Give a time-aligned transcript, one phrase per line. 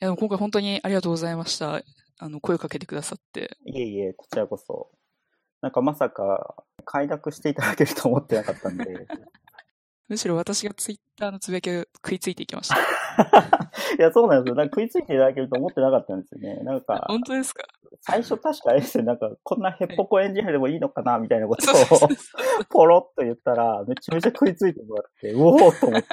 [0.00, 1.82] や、でも今回本当にありがとうございました。
[2.18, 3.56] あの、声をかけてくださって。
[3.64, 4.90] いえいえ、こちらこそ。
[5.62, 8.84] なんかまさか、快諾していただけると思ってなかったんで。
[10.08, 12.76] むしろ私がツイッターのつぶやきが食いついていきました。
[13.96, 14.56] いや、そうなんですよ。
[14.56, 16.56] なんか食いついていただけると思ってなかったんですよね。
[16.64, 17.62] なんか、本当ですか？
[18.00, 19.04] 最初確かあれですよ。
[19.04, 22.08] なんか、こんなヘッポコエンジニアでもいいのかなみたいなことを、
[22.70, 26.08] ポロッと言ったら、めちゃめちゃ食いついてもらって、うおーと思って。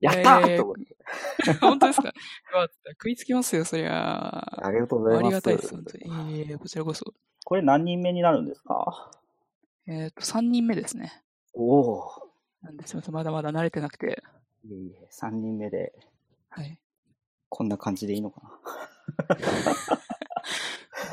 [0.00, 0.96] やったーと思って。
[1.60, 2.12] 本当ですか？
[2.92, 3.92] 食いつきますよ、そりゃ。
[4.38, 5.24] あありがとうございます。
[5.28, 6.32] りがたいです、本当に。
[6.36, 7.12] いえいえ、こちらこそ。
[7.44, 9.10] これ何人目になるんですか？
[9.86, 11.22] えっ、と、3人目ですね。
[11.54, 12.10] おお
[12.62, 14.22] なんですいまだまだ慣れてなくて。
[14.64, 15.92] いえいえ、3人目で、
[16.50, 16.78] はい。
[17.48, 18.60] こんな感じでいいのかな？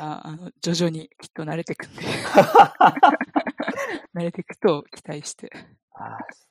[0.02, 2.02] ああの、徐々にきっと慣れてくんで、
[4.14, 5.50] 慣れていくと期待して。
[5.94, 6.49] あー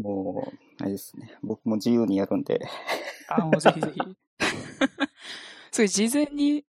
[0.00, 1.36] もう、あれですね。
[1.42, 2.60] 僕も自由にやるんで。
[3.28, 4.00] あ、もうぜひぜひ。
[5.70, 6.64] それ事前に、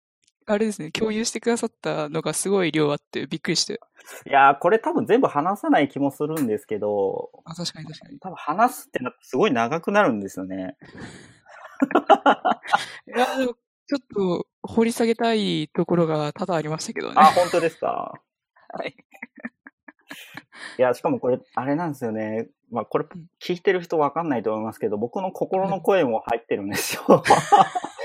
[0.46, 3.80] あれですね、共有してくださったのがすごい量あってびっくりして。
[4.28, 8.20] いやー、これ多分全部話さない気もするんですけど、あ、確かに確かに。
[8.20, 10.76] 多分話すってなすごい長くなるんですよね。
[13.08, 13.54] いや、でも、
[13.88, 17.16] ちょっと掘り下げたいところが多々ありましたけどね。
[17.18, 18.14] あ、本当ですか？
[18.74, 18.96] はい。
[20.78, 22.48] いや、しかもこれ、あれなんですよね。
[22.72, 27.04] まあ、これうん、聞いてる人わかんないと思いますけど、僕の心の声も入ってるんですよ。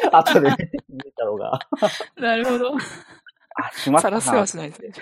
[0.12, 0.51] 後で
[0.89, 1.59] 見たのが。
[2.17, 2.75] なるほど。
[3.57, 4.21] あ、しまったな。
[4.21, 4.93] さらすはしないですね。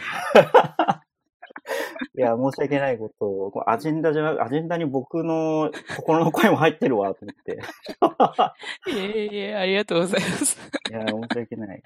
[2.16, 7.58] いや、申し訳ないことを、アジェンダじゃなく、アジェンダに僕の心の声も入ってるわ、と思って。
[8.90, 10.58] いえいえ、ありがとうございます。
[10.90, 11.82] いや、申し訳ない。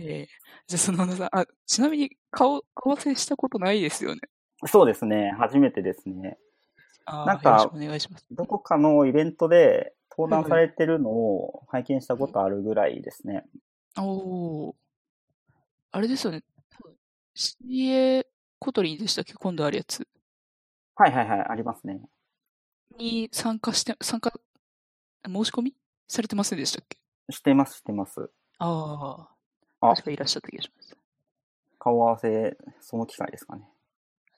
[0.00, 0.28] ええ
[0.66, 4.20] じゃあ、その、あ、ちなみに顔、顔合わせしたことないですよね。
[4.66, 6.38] そうですね、初めてですね。
[7.06, 8.26] なんかよろしくお願いします。
[8.30, 13.44] どこかのイベントで登壇されてるのを拝見したことあるぐらいですね。
[13.96, 14.74] おー。
[15.92, 16.42] あれですよね。
[16.70, 16.96] 多分
[17.34, 18.26] CA
[18.58, 19.34] Kotlin でしたっけ？
[19.34, 20.06] 今度あるやつ
[20.96, 22.00] はいはいはい、ありますね。
[22.98, 24.32] に参加して、参加、
[25.24, 25.74] 申し込み？
[26.08, 26.98] されてませんでしたっけ？
[27.30, 28.28] してます、してます。
[28.58, 29.28] あ
[29.80, 29.94] ああ。
[29.94, 30.96] 確かいらっしゃった気がします。
[31.78, 33.62] 顔合わせ、その機会ですかね。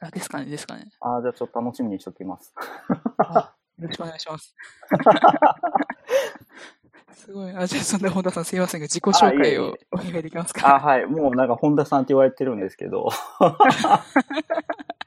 [0.00, 0.90] あ、ですかね、ですかね。
[1.00, 2.54] ああ、じゃあちょっと楽しみにしておきます。
[3.18, 4.54] あ、よろしくお願いします。
[7.14, 7.54] すごい。
[7.54, 10.76] あ、じゃあ、そんな本田さんすいませんが、自己紹介をお願いできますか？
[10.76, 11.06] あはい。
[11.06, 13.08] もうなんか本田さんって言われてるんですけど。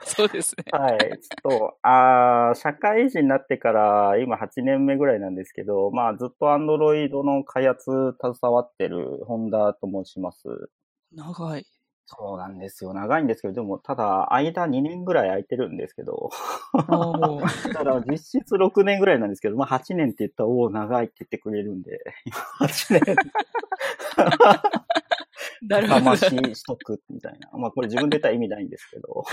[0.06, 0.66] そうですね。
[0.72, 1.00] はい。
[1.00, 10.70] ちょっと、あー社会人になってから今8年目ぐらいなんですけど、まあずっと Android の開発携わってる本田と申します。
[11.16, 11.66] 長い。
[12.06, 12.94] そうなんですよ。
[12.94, 16.30] 長いんですけど、でもただ間2年ぐらい空いてるんですけど、
[17.74, 22.36] ただ実質6年ぐらいなんですけど、まあ8年って言ったら、おお、長いって言ってくれるんで、 今
[22.68, 23.16] 8年。
[25.68, 26.02] なるほど。
[26.02, 27.50] 魂しとくみたいな。
[27.54, 29.24] まあこれ自分で言ったら意味ないんですけど。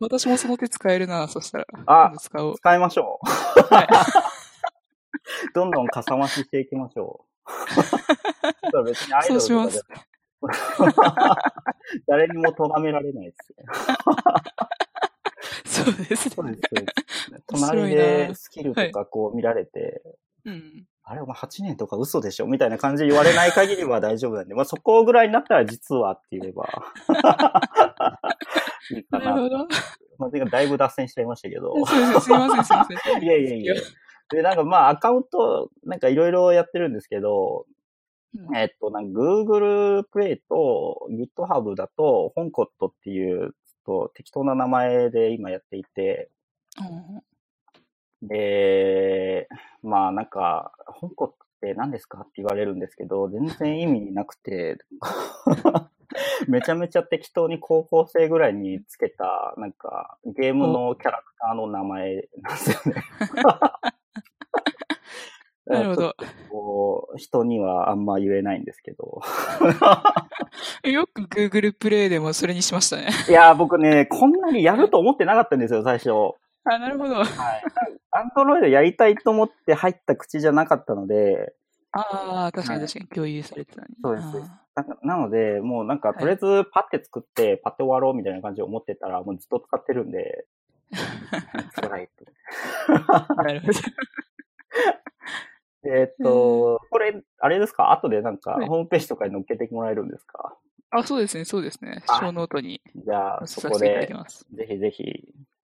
[0.00, 1.66] 私もその手使えるな、そしたら。
[1.86, 2.56] あ使おう。
[2.56, 3.18] 使いましょ
[3.70, 3.86] はい。
[3.86, 3.88] う。
[5.54, 7.28] どんどんかさ増ししていきましょう。
[8.70, 9.84] そう別にアイドルとかじゃそうします。
[12.06, 13.56] 誰にも咎められないですよ。
[15.84, 16.16] そうですね。
[16.16, 16.62] そうです、そうです。
[17.46, 20.02] 隣でスキルとかこう見られて、
[20.44, 20.86] うん。
[21.02, 26.68] あれお前8年とか嘘でしょみたいな感じで言われない限りは大丈夫なんで、まあそこぐらいになったら実はって言えば
[28.90, 29.24] いいかな。
[29.24, 29.68] なるほど。
[30.18, 31.72] まあ、だいぶ脱線しちゃいましたけど。
[31.86, 33.22] すいません、すいません。
[33.22, 33.74] いやいやいや。
[34.30, 37.66] で、なんかまあアカウント、なんかいろいろやってるんですけど、
[38.34, 38.56] うん。
[38.56, 43.54] えっと、なんか Google プレイと GitHub だと、ホンコットっていう、
[43.88, 46.30] と適当な名前で今やっていて、
[46.78, 48.28] うん。
[48.28, 49.48] で、
[49.82, 54.76] まあなんか、ホンコットって何ですかって言われるんですけど、全然意味なくて、
[56.48, 63.02] めちゃめちゃ適当に高校生ぐらいにつけた、なんか、ゲームのキャラクターの名前なんですよね。
[65.68, 66.16] なるほど。
[66.50, 69.20] こう、人にはあんま言えないんですけど。
[70.88, 73.08] よく Google プレイでもそれにしましたね。
[73.28, 76.10] いやー、僕ね、こんなにやると思ってなかったんですよ、最初。
[76.64, 77.16] あ、なるほど。
[77.16, 77.26] はい。
[78.10, 81.54] アンドロイドやりたいと思って入った口じゃなかったので、
[81.92, 83.88] ああ、確かにはい確かに共有されてたね。
[84.02, 84.28] そうです
[84.74, 90.46] あななので、もうなんか、とりあえずパッて作って、パッて終わろうみたいな感じで思ってたら、もうずっと使ってるんで、
[91.74, 92.24] 辛いって。
[92.88, 93.72] ーなるほど。
[95.84, 97.92] えーっと、これ、あれですか？
[97.92, 100.56] 後でなんか、はいホームページとかに載っけてもらえるんですか？
[100.90, 102.02] あ、そうですね、そうですね。
[102.08, 104.46] あ、ショーノートにじゃあ、そこで、ます。
[104.52, 105.04] ぜひぜひ、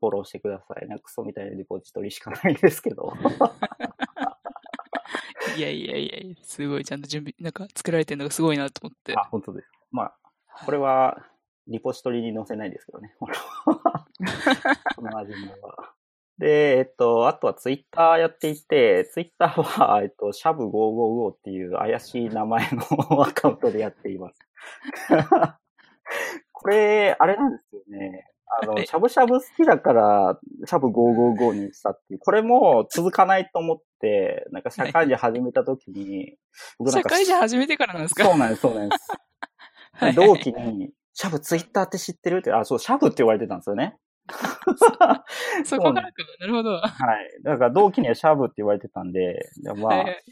[0.01, 0.87] フォローしてください。
[0.89, 3.13] なんかクソみたいなリポジトリしかないですけど。
[5.57, 9.15] いやいやいやいや、すごい、ちゃんと準備、なんか作られてるのがすごいなと思って。
[9.17, 9.71] あ、本当です。
[9.93, 10.15] まあ、
[10.65, 11.17] これは、
[11.69, 13.15] リポジトリに載せないですけどね。
[13.19, 13.27] こ
[15.03, 15.93] のアジェンダは。
[16.39, 22.83] で、えっと、あとはツイッターやっていて、ツイッターは、 えっと、シャブ555っていう怪しい名前の
[23.23, 24.39] アカウントでやっています。
[26.53, 28.31] これ、あれなんですよね。
[28.63, 36.37] あの、はいしゃぶしゃぶ好きだから、シャブ555にしたっていう、これも続かないと思って、なんか社会人始めた時に、
[36.79, 38.25] 僕なん社か会人始めてからなんですか？
[38.25, 40.17] そうなんです、そうなんです。
[40.17, 43.97] 同期に、シャブツイッターって知ってるって、あ、そう、シャブって言われてたんですよね。
[45.65, 46.25] そこからか。
[46.41, 46.73] なるほど。
[46.75, 47.43] ははい。
[47.43, 50.23] だから同期にはシャブって言われてたんで、でまあ、 いはい。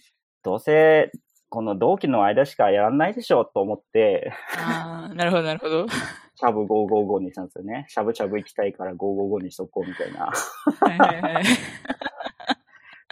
[0.43, 1.13] どうせ、
[1.49, 5.87] この同期の間しかやらないでしょうと思って、ああ、なるほど、なるほど。
[6.35, 7.85] シャブ555にしたんですよね。
[7.89, 10.27] しゃぶしゃぶ行きたいから555にしとこうみたいな。
[10.27, 11.45] はいはいはい。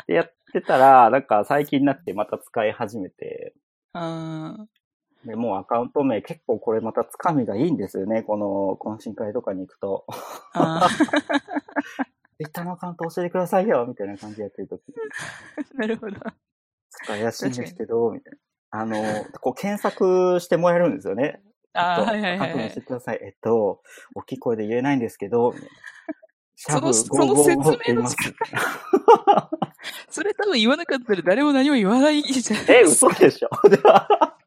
[0.06, 3.54] で、やってたら、なんか最近になってまた使い始めて、
[3.92, 4.56] あ
[5.24, 8.22] で、もうアカウント名結構これまたつかみがいいんですよね。
[8.22, 10.06] この懇親会とかに行くと。
[10.08, 10.14] ツ
[12.40, 14.82] イッターのアカウント教えてくださいよみたいな感じでやってるとき
[15.76, 16.16] なるほど。
[16.90, 18.38] 使いやすいんですけど、みたいな。
[18.72, 18.96] あの、
[19.40, 21.42] こう検索してもらえるんですよね。
[21.72, 23.20] ああ、えっとはいはいはいアカウント教えてください。
[23.22, 23.82] えっと、
[24.14, 25.54] 大きい声で言えないんですけど、
[26.56, 28.16] シャブそのその説明555って言います。
[30.10, 33.12] それ多分言わなかったら誰も何も言わないじゃないえ、ですか。
[33.12, 33.48] 嘘でしょ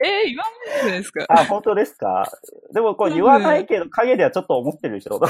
[0.03, 1.25] えー、言わないじゃないですか。
[1.29, 2.29] あ、本当ですか？
[2.73, 5.19] でもこれ言わないけど、影ではちょっと思ってるでしょ？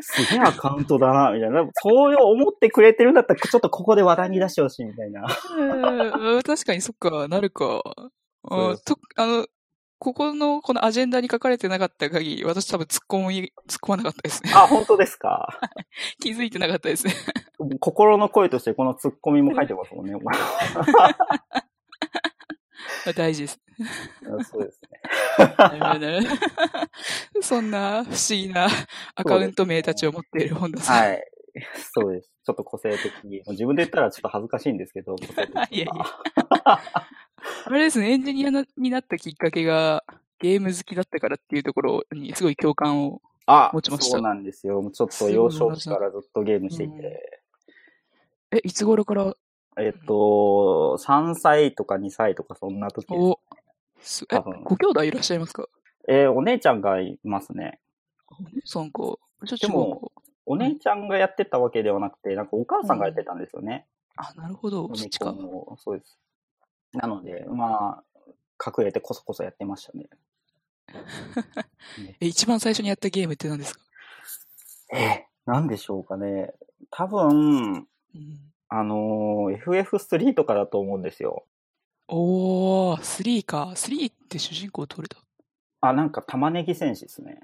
[0.00, 1.64] すげえアカウントだな、みたいな。
[1.74, 5.26] そう思ってくれてるんだったら、ちょっとここで話題に出してほしい、みたいな。
[5.56, 7.82] うん確かにそっか、なるか。
[8.48, 9.46] あと、あの、
[9.98, 14.52] ここの、このアジェンダに書かれてなかった限り、私多分突っ込み、突っ込まなかったですね。
[14.54, 15.48] あ、本当ですか？
[16.20, 17.14] 気づいてなかったですね。
[17.80, 20.14] 心の声としてこのツッコミも書いてますもんね。
[23.12, 23.60] 大事です。
[24.50, 24.98] そうですね。
[27.42, 28.68] そんな不思議な
[29.14, 31.08] アカウント名たちを持っている本田さん。
[31.08, 31.24] はい。
[31.94, 32.30] そうです。
[32.44, 33.42] ちょっと個性的に。
[33.48, 35.16] 自分で言ったらちょっと恥ずかしいんですけど、
[35.70, 35.90] いやいや
[37.64, 40.04] あれですね、エンジニアなになったきっかけが、
[40.38, 43.20] ゲーム好きだったからっていうところにすごい共感を。
[43.48, 44.90] あ持ちましたそうなんですよ。
[44.92, 47.42] ちょっと幼少期からずっとゲームしていうんて。
[48.52, 49.36] え、いつ頃から、
[49.78, 53.18] えっと、3歳とか2歳とかそんな時です。
[53.20, 53.40] お、
[54.00, 55.66] すえ多分、ご兄弟いらっしゃいますか？
[56.08, 57.80] えーお姉ちゃんがいますね。
[58.38, 58.98] お姉さんか。
[58.98, 59.18] ちょっ
[59.48, 60.12] とでも
[60.46, 63.86] お姉ちゃんがやってたわけではなくて、なんかお母さんがやってたんですよね。
[64.16, 64.88] あ、なるほど。
[64.94, 65.34] そっちか。
[65.78, 66.18] そうです。
[66.92, 68.04] なので、まあ、
[68.78, 70.08] 隠れてこそこそやってましたね。
[72.20, 73.80] え、一番最初にやったゲームって何ですか？
[74.96, 76.54] え、なんでしょうかね。
[76.90, 78.52] 多分、うん。
[78.68, 81.44] あのー FF3 とかだと思うんですよ。
[82.08, 83.72] おー、3か。
[83.74, 85.16] 3って主人公どれだ
[85.80, 87.40] あ、なんか玉ねぎ戦士ですね。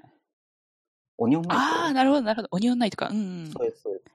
[1.17, 2.47] オニオンナイトあー、なるほど、なるほど。
[2.51, 3.09] オニオンナイトか。
[3.09, 3.51] うんうん。
[3.51, 4.05] そうです、そうです。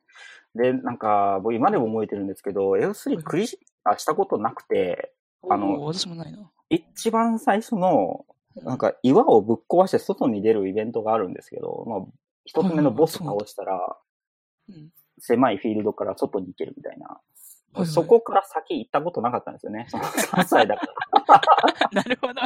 [0.55, 3.47] で、なんか、僕今でも覚えてるんですけど、F3 クリ
[3.85, 5.13] アしたことなくて、
[5.49, 6.51] あの私もないな。
[6.69, 8.27] 一番最初の、
[8.57, 12.01] なんか岩をぶっ壊して外に出るイベントがあるんですけど、まあ、
[12.45, 13.97] 一つ目のボス倒したら、
[14.69, 17.07] うん狭いフィールドから外に行けるみたいな。
[17.07, 17.21] はいは
[17.85, 19.87] いそこから先行ったことなかったんですよね。
[19.89, 21.43] その3歳だから。
[21.93, 22.41] なるほど。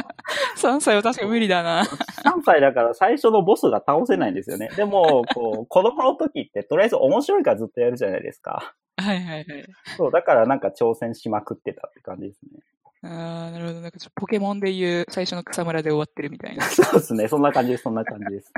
[0.57, 1.83] 3歳は確か無理だな。
[1.83, 4.69] 3歳だから最初のボスが倒せないんですよね。
[4.75, 8.75] でも、こう、 子供の時ってとりあえず面白いからずっとやるじゃないですか。
[8.97, 9.65] はいはいはい。
[9.97, 12.59] そう、だからなんか挑戦しまくってたって感じですね。
[13.03, 13.81] あー、なるほど。
[13.81, 16.63] なんかポケモンでいう最初の草むらで終わってるみたいな。
[16.67, 17.27] そうですね。
[17.27, 17.83] そんな感じです。
[17.83, 18.53] そんな感じです。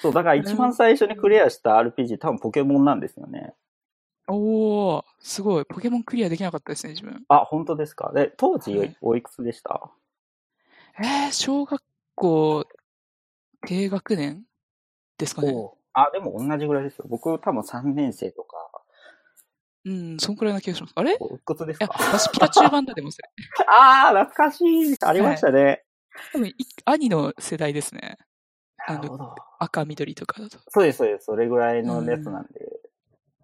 [0.00, 3.54] そう、だから一番最初にクリアした RPG 多分ポケモンなんですよね。
[4.28, 5.64] おー、すごい。
[5.64, 7.24] ポケモンクリアできなかったですね、自分。
[7.28, 8.12] あ、本当ですか？
[8.12, 9.90] で、当時はいおいくつでした？
[11.00, 11.82] えー、小学
[12.14, 12.66] 校
[13.66, 14.42] 低学年
[15.16, 15.54] ですかね。
[15.94, 17.06] あ、でも同じぐらいですよ。
[17.08, 18.56] 僕多分3年生とか。
[19.84, 20.92] うん、そんくらいな気がします。
[20.96, 21.14] あれ？
[21.14, 23.30] いおいくつですや、か私ピカチュウ版だでもそれ。
[23.66, 24.96] ああ、懐かしい。
[25.00, 25.84] ありましたね。
[26.32, 28.18] 多分い兄の世代ですね。
[28.94, 29.34] なるほど。
[29.58, 30.58] 赤緑とかだと。
[30.68, 31.24] そうです、そうです。
[31.26, 32.50] それぐらいのやつなんで。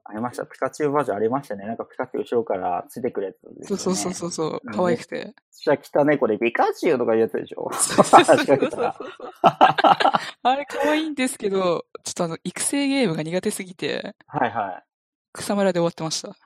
[0.06, 0.44] ありました。
[0.44, 1.64] ピカチュウバージョンありましたね。
[1.66, 3.66] なんかピカチュウ後ろからついてくるやつね。
[3.66, 4.74] そうそうそうそうそううん。
[4.74, 5.34] 可愛くて。
[5.50, 7.70] ちゃ汚い子でピカチュウとかいうやつでしょ？
[7.72, 8.98] そうそうそうそう仕掛けたら
[10.42, 14.84] あれ可愛いんですけど、ちょっとあの、育成ゲームが苦手すぎて、はいはい。
[15.32, 16.36] 草むらで終わってました。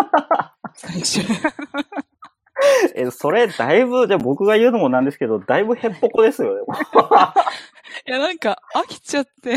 [0.74, 1.20] 最初。
[2.94, 6.62] え、それ、だいぶ、じゃあ僕が言うのもなんですけど、だいぶへっぽこですよね。
[8.06, 9.54] いや、なんか、飽きちゃって。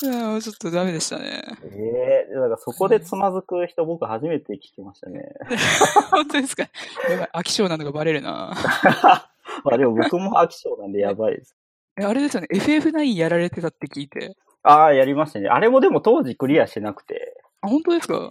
[0.00, 1.42] いやーちょっとダメでしたね。
[1.72, 5.22] ええだからそこでつまずく人僕初めて聞きましたね。
[6.12, 6.62] 本当ですか？
[7.10, 8.54] やばい、飽き性なのがバレるな。
[9.64, 11.56] まあでも僕も飽き性なんでやばいです。
[12.00, 14.36] えあれですよね、FF9 やられてたって聞いて。
[14.62, 15.48] ああ、やりましたね。
[15.48, 18.30] あれもでも当時クリアしてなくて、あ、本当ですか？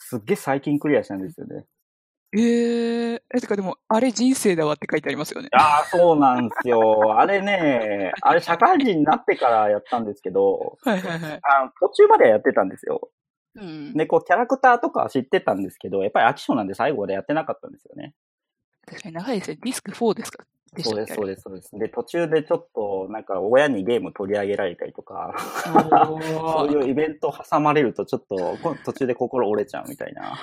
[0.00, 1.66] すっげえ最近クリアしたんですよね。
[2.32, 5.48] えー、え、てかでも、あれ人生だわって書いてありますよね。
[5.52, 7.18] ああ、そうなんですよ。
[7.18, 11.40] あれね、あれ社会人になってからやったんですけど、はいはいはい。
[11.42, 13.10] あの途中まではやってたんですよ。
[13.56, 13.94] うん。
[13.94, 18.14] で、こう、キャラクターとかは知ってたんですけど、やっぱり飽き性なんで最後までやってなかったんですよね。
[18.86, 19.58] 確かに長いですね。
[19.64, 20.44] ディスク4ですか？
[20.74, 21.78] でそうです、そうです、そうです。
[21.78, 25.34] で、途中でちょっと、なんか、親にゲーム取り上げられたりとか、
[26.08, 30.38] お そうーいうイベント挟まれると、ちょっと、こ途中で心折れちゃうみたいな。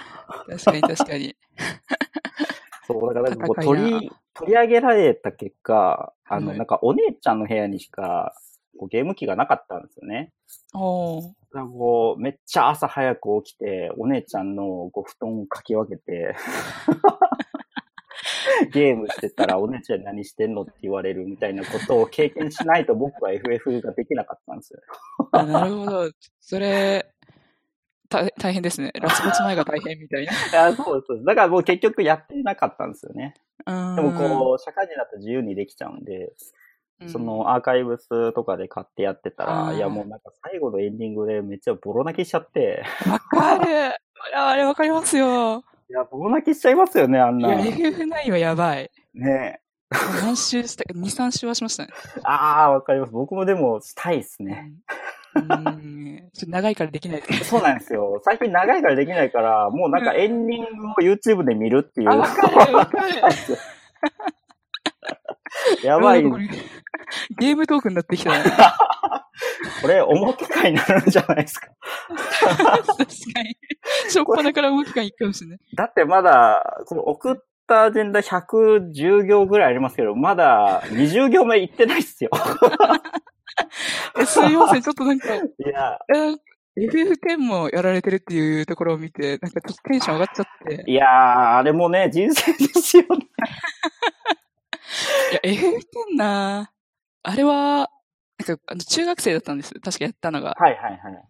[0.48, 1.36] 確かに確かに。
[2.88, 8.34] そう、だからこう取り、取り上げられた結果、あの、はいなんかお姉ちゃんの部屋にしか、
[8.78, 10.32] こうゲーム機がなかったんですよね。
[10.74, 16.36] おーだこう、めっちゃ朝早く起きて、お姉ちゃんのこう布団をかき分けて、
[18.72, 24.80] ゲームしてたらお姉ちゃん何してんのって言われるみたいなことを経験しないと僕は FF ができなかったんですよ。
[25.32, 26.12] あなるほど。
[26.40, 27.12] それ、
[28.10, 28.92] た大変ですね。
[29.00, 30.32] ラスボス前が大変みたいな。
[30.32, 31.24] いやそうですそう。
[31.26, 33.36] だからもう結局やってなかったんですよね。
[33.66, 36.32] ででもこう、社会人だと自由にできちゃうんで、
[37.08, 43.90] そ、のアーカイブスとかで買ってやってたら、あーいやもうなんか最後のエンディングでめっちゃボロ泣きしちゃって、うんわかる。
[44.36, 45.64] ああれわかりますよ。
[45.90, 47.54] いや、ボロ泣きしちゃいますよね、あんな。
[47.54, 48.92] いや、ね FF9 はやばい。
[49.26, 49.60] え。
[50.22, 51.94] 何周したか、2、3周はしましたね。
[52.24, 53.14] ああ、わかります。
[53.14, 54.74] 僕もでもしたいですね。
[55.36, 55.44] うん。
[55.44, 57.24] うんちょっと長いからできない。
[57.44, 58.22] そうなんですよ。
[58.24, 62.10] 最近長いからできないから、もうなんかエンディングを YouTube で見るっていう。
[62.10, 63.16] あ、わかる、わかる。
[65.84, 66.24] やばい。
[67.40, 68.44] ゲームトークになってきたね。
[69.82, 71.68] これ、重機会になるんじゃないですか。
[72.40, 73.04] 確か
[73.44, 73.58] に。
[74.10, 75.60] しょっぱなから動きがいくかもしれない。
[75.76, 77.36] だってまだ、この送っ
[77.68, 82.30] たアジェンダ110行ぐらいありますけど、まだ20行目いってないっすよ。
[84.20, 86.36] え、すいません、ちょっとなんか、いや、え
[86.78, 90.84] FF10 もやられてるっていうところを見て、なんかちょっとテンション上がっちゃって。
[90.88, 91.08] いやー、
[91.58, 93.28] あれもね、人生ですよね。
[95.44, 96.72] いや、FF10 な
[97.24, 97.90] あれは、
[98.54, 99.74] あの、中学生だったんです。
[99.80, 100.56] 確かやったのが。
[100.58, 101.24] はいはいはい。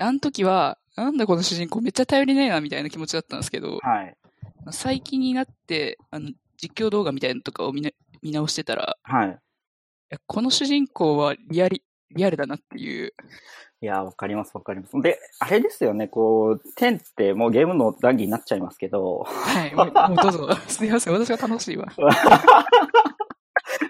[0.00, 4.16] あの時は、なんだこの主人公めっちゃ頼りねえな、みたいな気持ちだったんですけど、はい。
[4.70, 9.28] 最近になって、あの、実況動画みたいなのとかを見,、ね、見直してたら、はい。
[9.28, 9.30] い
[10.14, 13.12] やこの主人公はリアリ、リアルだなっていう。
[13.80, 15.00] いやー、わかりますわかります。
[15.00, 20.48] で、あれですよね、こう、10ってもうゲームの談義になっちゃいますけど、はい、もうどうぞ。
[20.66, 21.86] すみません、私が楽しいわ。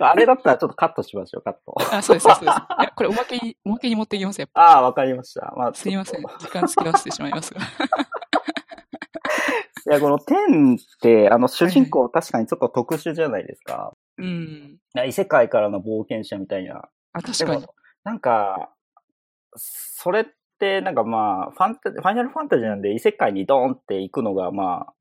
[0.00, 1.74] あれだったらちょっとカットしましょう、カット。
[1.92, 2.42] あ、そうです、そうです。
[2.42, 4.60] いや、これおまけに、おまけに持ってきます、やっぱ。
[4.60, 5.52] ああ、わかりました。
[5.56, 6.22] まあ、すいません。
[6.22, 7.60] 時間付き合わせてしまいますが。
[7.60, 7.66] と
[9.90, 13.94] いや、この10って、あの、主人公確かにちょっと特殊じゃないですか。
[14.18, 14.76] うん。
[15.06, 16.88] 異世界からの冒険者みたいな。
[17.12, 17.66] あ、確かに
[18.04, 18.70] なんか、
[19.56, 20.24] それっ
[20.58, 24.94] て、なんかまあ、ファンタ、ファイナルファンタジーなんで異世界にドーンって行くのが、まあ、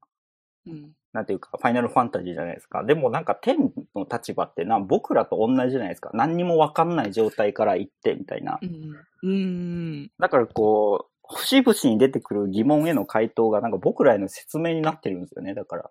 [0.68, 0.92] うん。
[1.14, 2.84] なんていうか、ファイナルファンタジーじゃないですか。
[2.84, 3.58] でもなんか、天
[3.96, 6.12] の立場ってな、僕らと同じじゃないですか。
[6.14, 8.66] 何にもわかんない状態から行って、みたいなう。
[8.66, 8.96] ん。
[9.24, 10.12] うん。
[10.20, 15.54] だからこう、節々に出てくる疑問への回答が、なんか僕らへの説明になってるんですよね。
[15.54, 15.90] だから、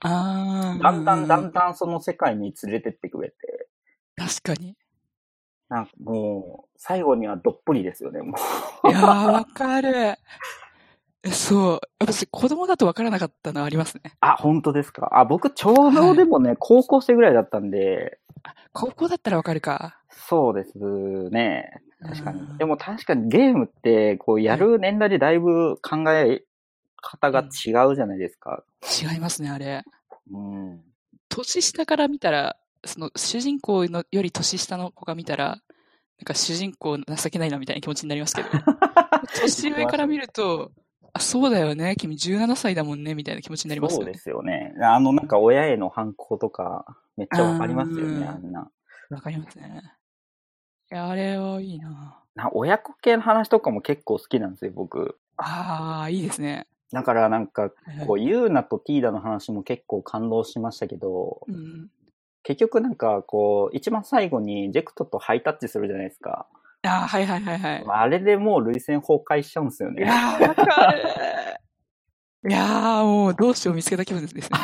[0.00, 0.82] ああ。
[0.82, 3.68] だんだんだうんだんその世界に連れてってくれて、
[4.16, 4.76] 確かに。
[5.68, 8.36] なんかもう、最後にはどっぷりですよね、も
[8.84, 8.88] う。
[8.88, 10.16] いやー、わかる。
[11.24, 11.80] えそう。
[11.98, 14.14] 私、子供だとわからなかったのありますね。
[14.20, 15.10] あ、本当ですか？
[15.12, 18.18] あ、僕ちょうどでもね、高校生ぐらいだったんで、
[18.72, 20.00] 高校だったらわかるか。
[20.10, 20.78] そうです
[21.30, 21.82] ね。
[22.02, 22.42] 確かにう。
[22.44, 26.42] んでも確かにゲームって、こう、やる年代でだいぶ考え
[27.00, 28.62] 方が違うじゃないですか。
[29.02, 29.82] 違いますね、あれ。
[30.30, 30.80] うん。
[31.28, 38.48] 年下から見たら、その主人公のより年下の子が見たら、なんか主人公情けないなみたいな気持ちになりますけど、
[39.40, 40.70] 年上から見ると、
[41.18, 44.18] あ、そうだよね、君17歳だもんね、みたいな気持ちになりますよねそうで。
[44.18, 44.74] すよね。
[44.80, 48.70] あの、なんか親への反抗とか、めっちゃわかりますよね、あんな。
[49.10, 49.82] わかりますね。
[50.90, 52.22] いや、あれはいいな。
[52.34, 55.18] な親子系の話とかも結構好きなんですよ、僕。
[55.36, 56.66] ああ、いいですね。
[56.92, 57.70] だからなんか、
[58.06, 61.90] こう、ユーナとティーダの話も結構感動しましたけど、うん。
[62.42, 66.46] 結局なんかこう、一番最後にジェクトとハイタッチするじゃないですか。
[66.88, 67.84] ああ、はいはいはいはい。
[67.86, 70.02] あれでもう涙腺崩壊しちゃうんですよね。
[70.02, 71.02] いやー、わかる。
[72.48, 74.42] いやー、もう、どうしよう見つけた気分ですね。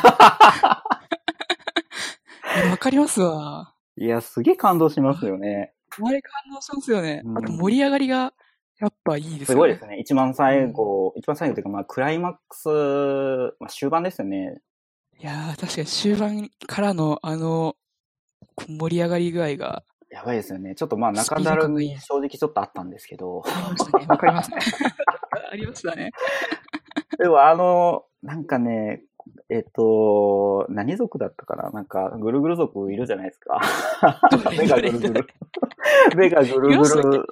[2.71, 3.73] わかりますわ。
[3.97, 5.73] いや、すげえ感動しますよね。
[6.03, 7.21] あれ感動しますよね。
[7.23, 8.33] うんあと盛り上がりが
[8.79, 9.45] やっぱいいですよね。
[9.45, 9.97] すごいですね。
[9.99, 12.67] 一番最後、一番最後というか、まあ、クライマックス、
[13.59, 14.61] まあ、終盤ですよね。
[15.19, 17.75] いやー、確かに終盤からのあの、
[18.67, 19.83] 盛り上がり具合が、
[20.15, 20.75] やばいですよね。
[20.75, 23.43] ちょっとまあ、中だるみ正直ちょっとあったんですけど。
[24.07, 24.59] わかりますね。
[25.51, 26.11] ありましたね。
[27.19, 29.03] でもあの、なんかね、
[29.49, 31.69] えっ、と、何族だったかな？
[31.71, 33.59] なんか、ぐるぐる族いるじゃないですか。
[34.57, 35.27] 目がぐるぐる。
[36.15, 37.27] 目がぐるぐる。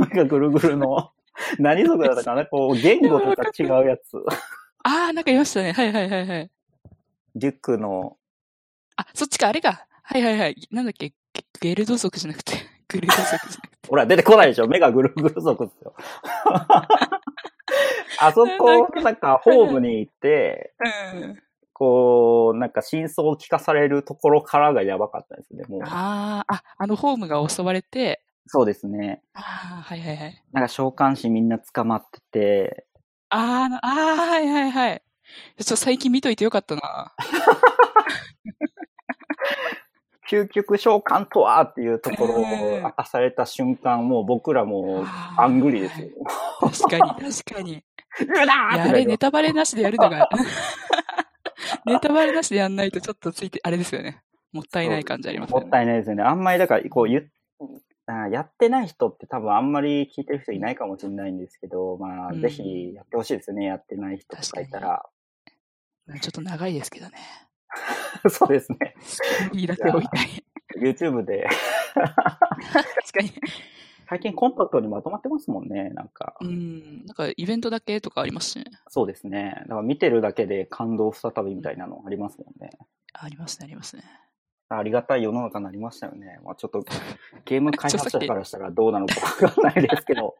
[0.00, 1.12] 目がぐるぐるの。
[1.58, 2.44] 何族だったかな？
[2.44, 4.22] こう、言語とか違うやつ。
[4.84, 5.72] あー、なんかいましたね。
[5.72, 6.50] はいはいはいはい。
[7.34, 8.18] リュックの、
[8.96, 9.86] あ、そっちか、あれか。
[10.12, 10.56] はいはいはい。
[10.72, 12.54] なんだっけ、ゲゲルド族じゃなくて、
[12.88, 13.88] グルド族じゃなくて。
[13.88, 15.94] ほら、出てこないでしょ目がぐるぐる族ですよ。
[18.20, 20.74] あそこ、なんか、ホームに行って、
[21.14, 21.40] うん。
[21.72, 25.82] こう、なんか真相を聞かされるところからがやばかったですね、もう。
[25.84, 29.22] あー、あ、あのホームが襲われて、そうですね。
[29.34, 30.44] あー、はいはいはい。
[30.52, 32.86] なんか召喚師みんな捕まってて、
[33.28, 35.02] あー、あー、はいはいはい。
[35.58, 37.14] ちょっと最近見といてよかったな。
[40.30, 45.04] 究極召喚とはっていうところをうん明かされた瞬間、もう僕らも
[45.36, 46.08] アングリですよ。
[46.60, 47.84] 確かに、 確かに。
[48.48, 50.28] あれネタバレなしでやるのが、
[51.84, 54.22] ネタバレなしでやんないとちょっとついて、あれですよね。
[54.52, 56.22] もったいない感じありますよもったいないですよね。
[56.22, 57.28] あんまりだから、こう言
[58.30, 63.66] やってない人って多分あんまり聞いてる人いないかもしれないんですけど、まあ、うんぜひやってほしいですよね。
[63.66, 65.04] やってない人とかいたら。
[66.20, 67.18] ちょっと長いですけどね。
[68.28, 68.94] そうですね。
[69.00, 70.44] ストーリーだけ置いたい。
[70.78, 71.46] YouTube で、
[71.94, 72.12] 確
[73.12, 73.32] かに。
[74.08, 75.90] 最近コンパクトにまとまってますもんね。
[75.90, 77.06] なんか、うん。
[77.06, 78.64] なんかイベントだけとかありますしね。
[78.88, 79.54] そうですね。
[79.62, 82.70] だから見てるだけで感動再びみたいなのありますもんね。
[83.12, 84.02] ありますね、ありますね。
[84.68, 86.38] ありがたい世の中になりましたよね。
[86.44, 86.84] まあちょっと、
[87.44, 90.36] ゲーム開発者からしたらどうなのかわかんないですけど、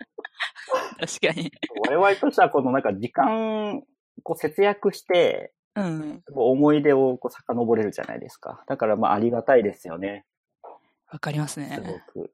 [1.00, 1.52] 確かに。
[1.88, 3.82] 我々としてはこのなんか時間、
[4.22, 6.22] こう節約して、うん。
[6.34, 8.64] 思い出をこう遡れるじゃないですか。
[8.66, 10.24] だからまあありがたいですよね。
[11.10, 12.02] わかりますすね。
[12.14, 12.32] ごく。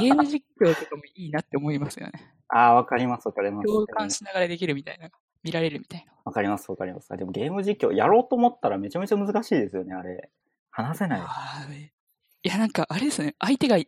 [0.00, 2.12] ゲーム実況とかもいいなって思いますよね。
[2.48, 3.66] ああ、わかります、わかります。
[3.66, 5.10] 共感しながらできるみたいな。
[5.42, 6.12] 見られるみたいな。
[6.24, 7.12] わかります、わかります。
[7.12, 10.30] あでもゲーム実況やろうと思ったらめちゃめちゃ難しいですよね、あれ。
[10.70, 11.20] 話せない。
[11.20, 13.36] いや、なんか、あれですね。
[13.38, 13.78] 相手が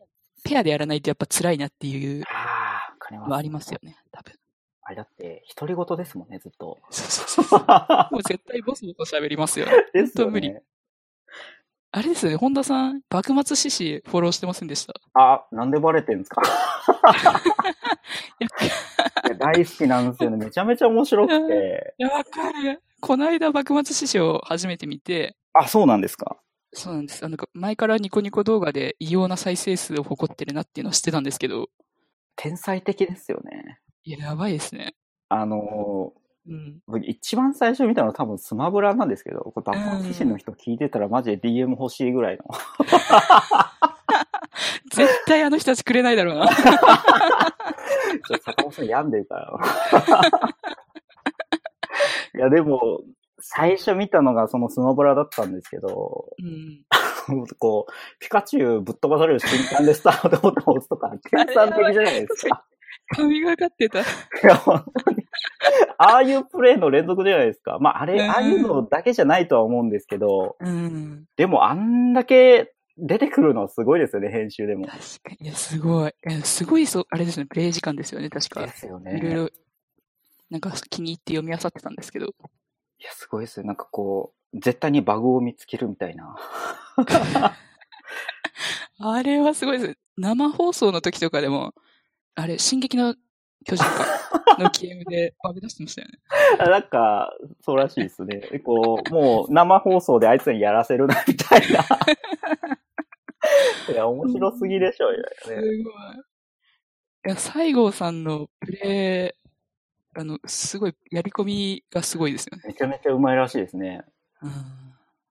[0.45, 2.25] ペアでやらないとやっぱ辛いなっていう。
[3.11, 3.97] のはありますよね。
[4.11, 4.33] 多分。
[4.89, 6.79] あれだって、独り言ですもんね、ずっと。
[6.91, 7.61] そうそうそう。
[8.15, 9.73] もう絶対ボスと喋りますよね。
[9.93, 10.63] ですよ本当無理ね。
[11.91, 12.37] あれですよね。
[12.37, 14.95] 本田さん、幕末志士フォローしてませんでした？
[15.15, 16.41] あ、なんでバレてんですか？
[19.39, 20.37] 大好きなんですよね。
[20.37, 21.95] めちゃめちゃ面白くて。
[21.99, 22.81] いやわかる。
[23.01, 26.37] この間、幕末志士を初めて見て、あ、そうなんですか？
[26.73, 27.25] そうなんです。
[27.25, 31.71] あの前からニコニコ動画で異様な再生数を誇ってるなっていうのを知ってたんですけど、
[32.37, 33.81] 天才的ですよね。
[34.07, 34.95] いや、やばいですね。
[35.29, 36.13] あの
[36.47, 36.81] うん。
[37.03, 42.45] 一番最初見たのは多分スマブラなんですけど、これバック自身の人聞いてたらマジで DM 欲しいぐらいの。
[44.93, 46.47] 絶対あの人たちくれないだろうな。
[46.47, 46.61] ちょっ
[48.39, 49.59] と坂本さん病んでるから。
[52.37, 53.01] いや、でも、
[53.41, 56.85] 最初見たのがそのスマブラだったんですけど、うん。
[57.59, 62.65] こう、ピカチュウぶっ飛ばされる瞬間でスタートボタンを押すとか、計算的じゃないですか。
[63.15, 64.01] 神がかってた。
[64.01, 64.05] い
[64.43, 65.25] や、本当に。
[65.99, 67.79] ああいうプレイの連続じゃないですか。
[67.81, 71.25] まあ、あれ、うんああいうのだけじゃないとは思うんですけど、うん。
[71.37, 74.87] でもあんだけ出てくるのはすごいですよね、編集でも。
[74.87, 75.05] 確か
[75.41, 75.47] に。
[75.47, 76.15] いや、すごい。
[76.29, 78.69] いや、すごい、そう、あれですね、プレイ時間ですよね、確かで。
[78.73, 79.35] すよいろいね。
[79.35, 79.49] ろ、
[80.51, 82.27] なんか気に入って読み漁ってたんですけど。
[82.27, 82.31] い
[83.05, 83.67] や、すごいですよ。
[83.67, 86.37] なんかこう、絶対にバグを見つけるみたいな。
[88.99, 89.99] あれはすごいです。
[90.17, 91.75] 生放送の時とかでも、
[92.37, 93.15] あれ、進撃の
[93.65, 93.91] 巨人か
[94.63, 96.21] のゲームでバグ出してましたよね。
[96.71, 98.43] なんか、そうらしいですね。
[98.65, 101.81] こう、もう生放送であいつにやらせるな、みたいな。
[103.93, 105.65] いや、面白すぎでしょうよすごい。
[105.65, 105.71] ね。
[107.27, 109.39] いや、西郷さんのプレイ、
[110.19, 112.65] あの、すごい、やり込みがすごいですよね。
[112.67, 114.05] めちゃめちゃうまいらしいですね。
[114.43, 114.53] うん。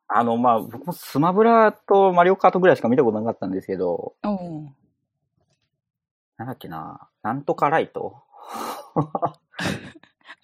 [0.07, 4.69] あの、まあ、僕もスマブラとマリオカートぐらいしか見たことなかったんですけど、おう
[6.37, 8.17] なんだっけな、なんとかライト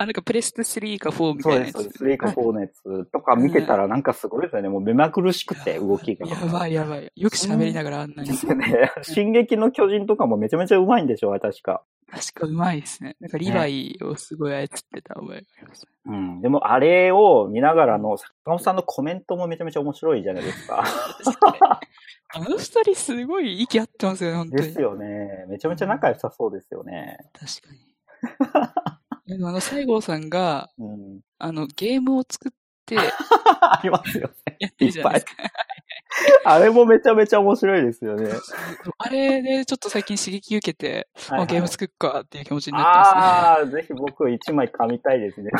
[0.02, 1.74] あ、なんかプレステ3か4みたそうです、いなやつ。
[1.74, 2.04] そうです。
[2.04, 4.70] 3か4のやつとか見てたらなんかすごいですよね。
[4.70, 6.28] もう目まぐるしくて、動きが。
[6.28, 7.12] やばいやばい。
[7.16, 8.36] よく喋りながらあんなにで。
[8.36, 8.92] すよね。
[9.04, 11.84] 進撃の巨人とかもめちゃめちゃうまいんでしょう、確か。
[12.12, 13.16] 確かうまいですね。
[13.22, 15.92] なんかリヴァイをすごい操ってた覚えがあります、ね。
[16.08, 16.42] うん。
[16.42, 20.84] でも、あれを見ながらの坂本さんのコメントもめちゃめちゃ面白いじゃないですか。
[22.34, 24.64] あの二人すごい息合ってますよね、本当に。
[24.64, 25.46] ですよね。
[25.48, 27.18] めちゃめちゃ仲良さそうですよね。
[27.34, 27.74] 確か
[29.28, 29.38] に。
[29.38, 31.22] でもあの、西郷さんが、うん。
[31.38, 32.52] あの、ゲームを作っ
[32.86, 32.98] て
[33.62, 34.58] ありますよね。
[34.60, 35.32] やってるじゃないですか。
[36.46, 38.30] あれもめちゃめちゃ面白いですよね。
[38.98, 43.22] あれでちょっと最近刺激受けて、はいはいあゲーム作っかっていう気持ちになってますね。
[43.22, 45.52] ああ、ぜひ僕一枚噛みたいですね。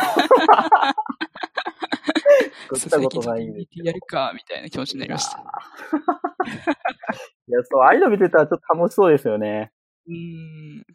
[2.76, 3.66] 作ったことないんで。
[3.84, 5.38] やるか、みたいな気持ちになりました。
[5.40, 5.42] い
[7.52, 9.72] や、そう、ああいうの見てたらちょっと楽しそうですよね。
[10.08, 10.16] うー
[10.80, 10.86] ん。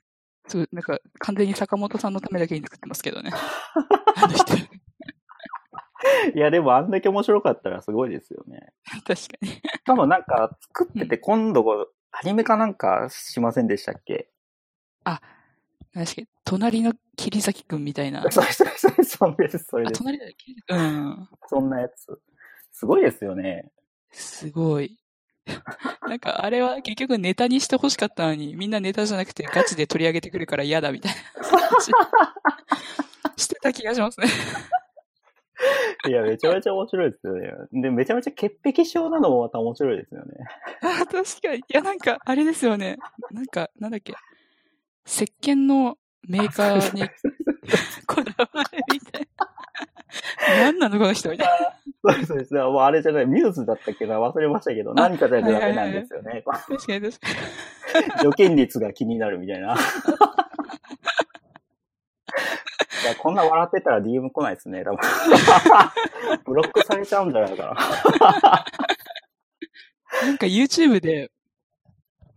[0.48, 3.30] そう、なんか、完全に坂本さんのためだけに作ってますけどね。
[4.16, 4.54] あの人。
[6.34, 8.72] いや、でもあんだけ面白かったらすごいですよね。
[9.04, 9.48] 確かに。
[9.48, 11.64] しかもなんか、作ってて今度、
[12.10, 14.30] アニメかなんかしませんでしたっけ？
[15.04, 18.22] 確かに、隣の桐崎くんみたいな。
[18.30, 19.98] それそれそれ、それです、それあ、です。
[19.98, 21.28] 隣だよ、桐崎うん。
[21.48, 22.20] そんなやつ。
[22.72, 23.70] すごいですよね。
[24.10, 24.98] すごい。
[26.08, 31.90] なんか、あれは結局ネタにして欲しかったのに、みんなネタじゃなくてガチで取り上げてくるから嫌だみたいな話
[33.36, 34.26] してた気がしますね。
[36.08, 37.52] いや、めちゃめちゃ面白いですよね。
[37.72, 40.34] で、めちゃめちゃ潔癖症なのもまた面白いですよね。
[40.82, 41.58] あ確かに。
[41.58, 42.96] いや、なんか、あれですよね。
[43.30, 44.14] なんか、なんだっけ。
[45.06, 45.96] 石鹸の
[46.28, 47.08] メーカーに
[48.06, 49.48] こだわるみたいな。
[50.58, 52.12] 何なのこの人みたいな。
[52.12, 52.54] そうです、そうです。
[52.54, 56.42] もうあれじゃない、ミューズだったっけな忘れましたけど、何かじゃダメなんですよね。
[56.44, 57.28] 確かに確か
[58.18, 58.22] に。
[58.22, 59.76] 除菌率が気になるみたいな。
[63.02, 64.98] いやこんな笑ってたら DM 来ないですね、多分。
[66.44, 68.66] ブロックされちゃうんじゃないかな。
[70.22, 71.30] なんか YouTube で、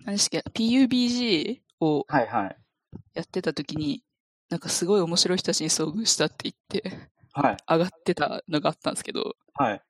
[0.05, 2.57] 何でしたっけ、PUBG をはいはい。
[3.13, 4.03] やってた時に、
[4.49, 7.57] なんかすごい面白い人たちに遭遇したって言って、はい。
[7.69, 9.81] 上がってたのがあったんですけど、はい。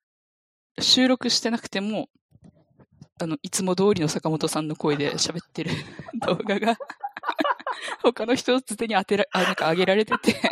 [0.79, 2.09] 収録してなくても、
[3.21, 5.71] あの、いつも通りの坂本さんの声で喋ってる
[6.25, 6.77] 動画が、
[8.03, 10.35] 他の人つてに当てら、あ、なんか上げられてて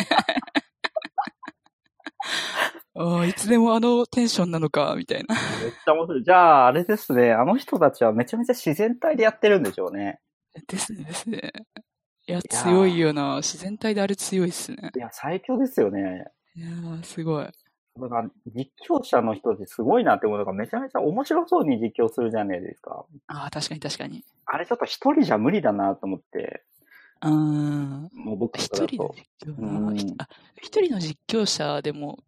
[2.95, 5.35] ああ、いつでもあのテンションなのか、みたいな。
[5.35, 6.23] めっちゃ面白い。
[6.23, 7.31] じゃあ、あれですね。
[7.31, 10.19] あの人たちはめちゃめちゃ自然体でやってるんでしょうね。
[10.67, 11.51] ですね、ですね。
[12.27, 13.37] いや、強いよな。
[13.37, 14.91] 自然体であれ強いっすね。
[14.95, 16.25] いや、最強ですよね。
[16.55, 17.45] いやー、すごい。
[17.45, 23.05] だから、実況者の人ってすごいなって思うのが、めちゃめちゃ面白そうに実況するじゃないですか。
[23.27, 24.23] ああ、確かに確かに。
[24.45, 26.63] あれちょっと一人じゃ無理だなと思って、
[27.21, 28.09] うーん。
[28.13, 28.85] もう僕一。
[28.85, 30.27] 人の実況あ
[30.61, 32.19] 一人の実況者でも、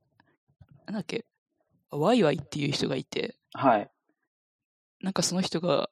[0.86, 1.26] なんだっけ、
[1.92, 3.90] ワイワイっていう人がいて、はい。
[5.02, 5.90] なんかその人が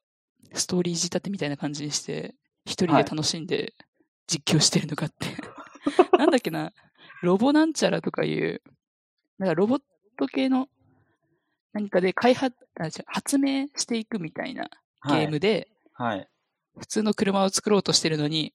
[0.53, 3.73] ストーリー仕立てみたいな感じにして、一人ではい楽しんで
[4.27, 5.27] 実況してるのかって。
[6.17, 6.73] なんだっけな、
[7.21, 8.61] ロボなんちゃらとかいう、
[9.37, 9.81] なんかロボッ
[10.17, 10.67] ト系の
[11.73, 14.69] 何かで開発、あ違う発明していくみたいな
[15.07, 16.29] ゲームで、はい。
[16.77, 18.53] 普通の車を作ろうとしてるのに、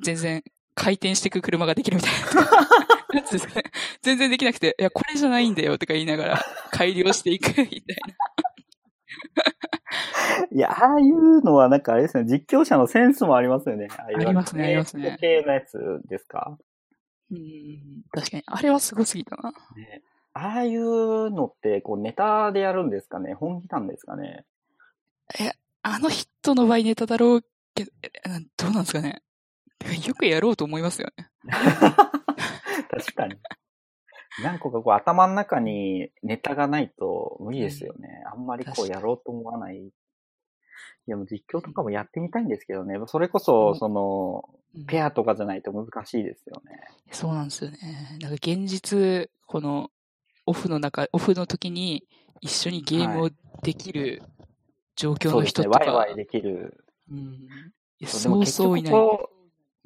[0.00, 0.42] 全然
[0.74, 2.58] 回転していく車ができるみたいな。
[4.02, 8.14] 全然できなくて、いや、これじゃないんだよとか言いながら改良していくみたいな。
[10.52, 13.88] いや、ああいうのはなんかあれですね、実況者のセンスもありますよね。
[13.98, 15.78] ありますねありますね系のやつ
[16.08, 16.58] ですか？
[17.30, 18.42] うん、確かに。
[18.46, 19.52] あれはすごすぎたな。
[20.34, 23.32] ああいうのって、こう、ネタでやるんですかね？
[23.34, 24.44] 本気なんですかね？
[25.40, 27.42] え、あの人の場合ネタだろう
[27.74, 28.10] けど、え
[28.56, 29.22] どうなんですかね？
[30.06, 31.28] よくやろうと思いますよね。
[32.90, 33.36] 確かに。
[34.42, 38.22] 何個かこう頭の中にネタがないと無理ですよね。
[38.32, 39.76] あんまりこうやろうと思わない。
[39.78, 42.98] いやもう実況とかもやってみたいんですけどね。
[43.06, 44.44] それこそ、うんその、
[44.88, 46.80] ペアとかじゃないと難しいですよね。
[47.12, 47.78] そうなんですよね。
[48.20, 49.90] なんか現実、この、
[50.46, 52.04] オフの中、オフの時に
[52.40, 53.30] 一緒にゲームを
[53.62, 54.22] できる
[54.96, 55.62] 状況のそうですね。
[55.62, 55.78] 人とか。
[55.78, 56.84] ワイワイできる。
[57.10, 57.48] うん。
[58.04, 58.94] そうそういない。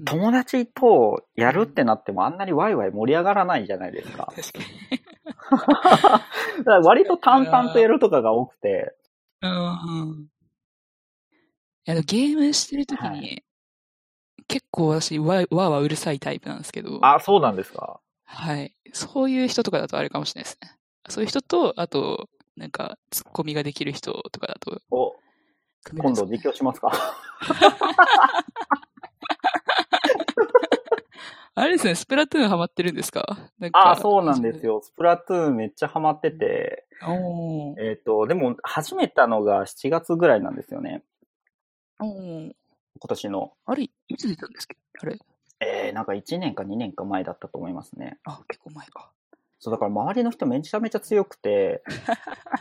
[0.05, 4.33] 友達とやるってなってもあんなにワイワイ盛り上がらないじゃないですか。
[4.35, 4.59] 確か
[6.59, 6.65] に。
[6.65, 8.95] だ割と淡々とやるとかが多くて。
[9.43, 10.27] うん。
[11.87, 13.45] いや、でもゲームしてる時に、はい
[14.49, 18.01] 結構私、わ、わーわーうるさいタイプなんですけど、あ、そうなんですか。
[18.25, 18.75] はい。
[18.93, 20.73] そういう人とかだとあれかもしれないですね。
[21.09, 25.15] そういう人と、あと、なんか、ツッコミができる人とかだと、お、
[25.97, 26.91] 今度実況しますか？
[31.55, 33.51] あれですね、スプラトゥーンハマってるんですか？
[33.59, 34.65] なんかあ、そうなんです。
[34.65, 34.81] よ。
[34.83, 36.87] スプラトゥーンめっちゃハマってて、
[37.79, 41.03] えっ、と、でも始めたのが7月ぐらいなんですよね。
[41.99, 42.53] 今
[43.09, 43.53] 年の。
[43.67, 45.19] あれ、いつ出たんですかあれ。
[45.61, 48.19] えー、なんか1年か2年か前だったと思いますね。
[48.25, 49.11] あ、結構前か。
[49.59, 51.83] そう、だから周りの人めちゃめちゃ強くて、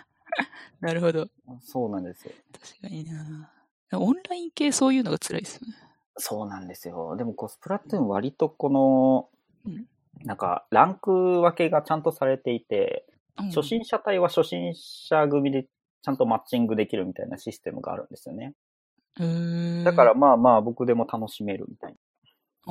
[0.81, 1.27] なるほど。
[1.61, 2.33] そうなんですよ。
[2.51, 3.51] 確かにな
[3.93, 5.73] オンライン系そういうのが辛いですよね。
[6.19, 7.15] そうなんですよ。
[7.17, 9.29] でもこう、スプラトゥーン割とこの、
[9.65, 9.85] うん
[10.25, 13.05] なんか、ランク分けがちゃんとされていて、
[13.37, 18.53] うん初心者隊は初心者組でちゃんとマッチングできるみたいなシステムがあるんですよね。
[19.85, 21.97] だから、まあまあ僕でも楽しめるみたいな。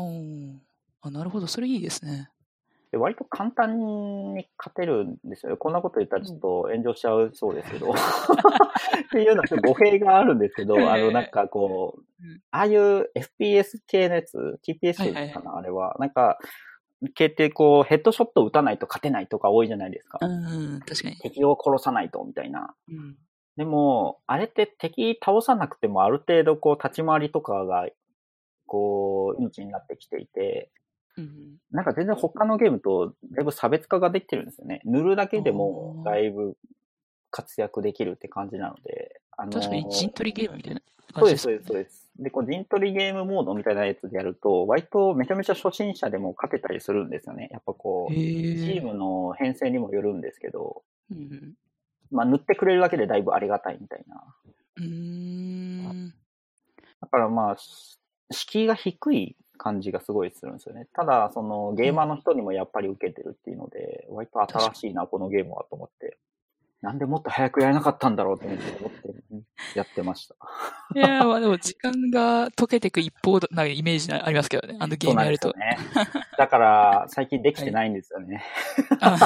[0.02, 0.58] おー
[1.00, 1.46] あ、なるほど。
[1.46, 2.30] それいいですね。
[2.90, 5.56] で割と簡単に勝てるんですよ。
[5.56, 7.90] こんなこと言ったらちょっと炎上しちゃうそうですけど。
[7.92, 7.94] っ
[9.10, 15.96] ていうのは語弊があるんですけど、あの、なんかこううん、ああいう FPS 系のやつ、TPS はいはいかな、あれは。
[15.98, 16.38] なんか、
[17.14, 20.18] 系ってこう、ヘッドショット打たないと勝てないとか多いじゃないですか。
[20.20, 21.16] うん、確かに。
[21.16, 22.74] 敵を殺さないと、みたいな。
[22.88, 23.16] うん。
[23.56, 27.86] でも、あれって敵倒さなくてもある程度こう、立ち回りとかが、
[28.66, 30.70] こう、命になってきていて、
[31.18, 31.56] うん。
[31.70, 34.80] なんか全然他のゲームとだいぶ差別化ができてるんですよね。
[34.84, 36.56] 塗るだけでもだいぶ
[37.30, 39.20] 活躍できるって感じなので。
[39.36, 40.80] あのー確かに陣取りゲームみたいな
[41.20, 41.68] そうです、感じです。
[41.68, 42.10] そうです、そうです。
[42.18, 47.48] で、こう陣取りゲームモードみたいなやつでやると、割とめちゃめちゃ初心者でも勝てたりするんですよね。
[47.52, 51.54] やっぱこう、へチーームの編成にもよるんですけど、うん。
[52.10, 54.34] まあ塗ってくれるだけでだいぶありがたいみたいな。
[54.76, 56.14] うーん。
[57.00, 57.98] だからまあ、し
[58.30, 60.86] 敷居が低い感じがすごいするんですよね。
[60.94, 66.18] ただ、そのゲーマーの人にもやっぱり受けてるっていうので、割と新しいな、このゲームはと思って。
[66.80, 70.36] なんでもっと早くやらなかったんだろうと思って思ってやってました。
[70.94, 74.76] いやー、まあでも時間が溶けていく一方なイメージありますけどね。
[74.78, 75.52] あのゲームやると。
[75.54, 75.76] ね。
[76.38, 78.44] だから、最近できてないんですよね。
[79.00, 79.18] あ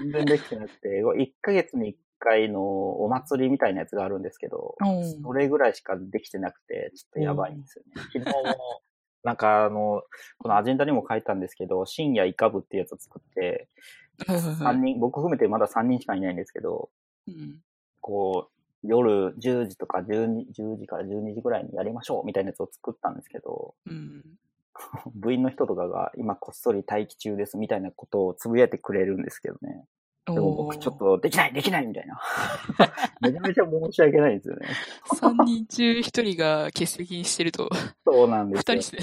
[0.00, 8.02] 全然できてなくて、1ヶ月に1回のお祭りみたいなやつがあるんですけど、うんそれぐらいしかできてなくて、ちょっとやばいんですよね。
[8.12, 8.82] 昨日も、
[9.24, 10.02] なんかあの、
[10.38, 13.68] このアジェンダにも書いたんですけど、深夜イカ部ってやつを作って、
[14.26, 16.90] はいはいはい3人、僕含めてまだ3人しかいないんですけど、
[17.26, 17.60] うん
[18.00, 24.22] こう、夜10時とか12 10時から12時ぐらいにやりましょうみたいなやつを作ったんですけど、うん。
[25.14, 29.86] 部員の人とかが今こっそり待機中ですみたいなことをつぶやいてくれるんですけどね。
[30.26, 32.18] でも僕ちょっとできないできないみたいな。
[33.20, 34.68] めちゃめちゃ申し訳ないんですよね。
[35.20, 37.68] 3人中1人が欠席にしてると、
[38.06, 38.80] そうなんです2よ。
[38.80, 38.98] 人して。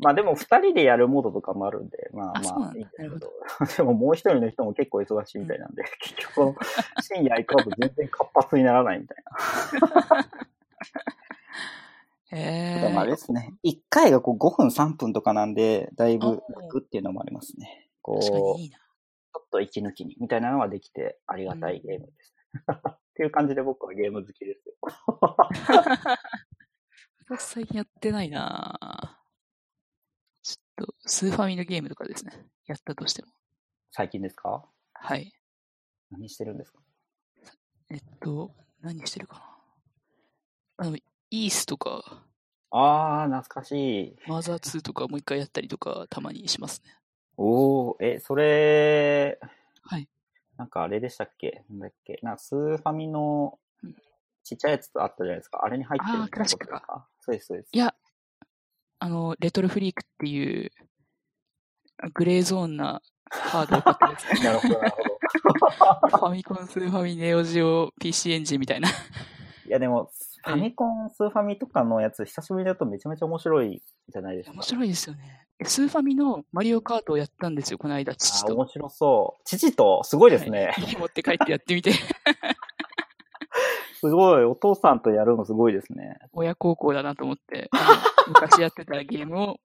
[0.00, 3.32] まあでも二人でやるモードとかもあるんで、まあまあいいんですけど。
[3.76, 6.56] でももう一人の人も結構忙しいみたいなんで、結局この
[7.02, 9.16] 深夜イカ部全然活発にならないみたい
[12.32, 12.90] えな。
[12.94, 13.06] まあ。
[13.06, 13.54] ですね。
[13.62, 17.88] 一回がこう5分3分とかなんで、だいぶ楽っていうのもありますね。
[18.00, 18.81] こう、確か
[19.34, 19.42] ちょ。
[19.44, 22.62] っと息抜きにみたいなのができてありがたいゲームですね。
[22.88, 24.74] っていう感じで僕はゲーム好きですよ。
[27.28, 29.18] 私最近やってないな
[30.42, 32.32] ちょっと、スーファミのゲームとかですね。
[32.66, 33.28] やったとしても。
[33.90, 34.68] 最近ですか？
[34.94, 35.32] はい。
[36.10, 36.80] 何してるんですか？
[37.90, 39.38] えっと、何してるか
[40.78, 40.86] な。
[40.86, 42.24] あの、イースとか、
[42.70, 44.16] ああ、懐かしい。
[44.26, 46.96] マザー2とかもう一回やったりとか、たまにしますね。
[47.44, 49.38] おおえ、それ、
[49.82, 50.08] はい。
[50.56, 51.64] なんかあれでしたっけ？
[51.70, 52.18] なんだっけ？
[52.22, 53.96] なんかスーファミのうん
[54.44, 55.64] ちっちゃいやつあったじゃないですか。
[55.64, 57.06] あれに入ってるあクラシッか？
[57.20, 57.68] そうです、そうです。
[57.72, 57.94] いや、
[58.98, 60.70] あの、レトロフリークっていう、
[62.14, 63.00] グレーゾーンな
[63.30, 64.24] ハードを買ったやつ。
[64.44, 65.18] なるほど、なるほど。
[66.18, 68.88] ファミコン、スーファミ、ネオジオ、PC エンジンみたいな。
[68.88, 68.92] い
[69.68, 70.10] や、でも、
[70.44, 74.54] フはいァミコン、スーファミとかのやつ、久しぶりだとめちゃめちゃ面白いじゃないですか。
[74.54, 75.46] 面白いですよね。
[75.64, 78.54] スーファミのマリオカートをやったんですよ、この間、父と。
[78.54, 79.42] 面白そう。
[79.44, 80.72] 父と、すごいですね。
[80.74, 81.92] はい家持って帰ってやってみて、
[84.00, 84.44] すごい。
[84.44, 86.18] お父さんとやるのすごいですね。
[86.32, 87.70] 親孝行だなと思って、
[88.26, 89.60] 昔やってたゲームを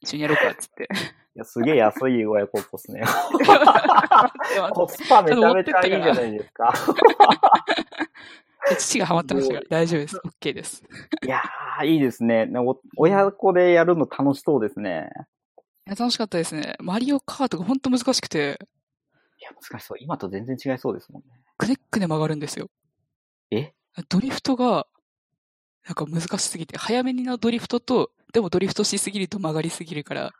[0.00, 0.88] 一緒にやろうかっつって。
[1.36, 3.02] いや、すげえ安い親孝行ですね。
[4.72, 6.72] コスパめちゃめちゃいいじゃないですか。
[8.74, 10.16] 父がハマってましたから、大丈夫です。
[10.40, 10.82] OK です。
[11.24, 12.48] いやー、いいですね。
[12.96, 15.10] 親子でやるの楽しそうですね。
[15.86, 16.76] いや楽しかったですね。
[16.80, 18.58] マリオカートが本当難しくて、
[19.38, 19.98] いや、難しそう。
[20.00, 21.28] 今と全然違いそうですもんね。
[21.58, 22.68] くねっくね曲がるんですよ。
[23.50, 23.72] え？
[24.08, 24.86] ドリフトが、
[25.86, 30.32] なんか難しすぎて、早めにのドリフトと、でもドリフトしすぎると曲がりすぎるから、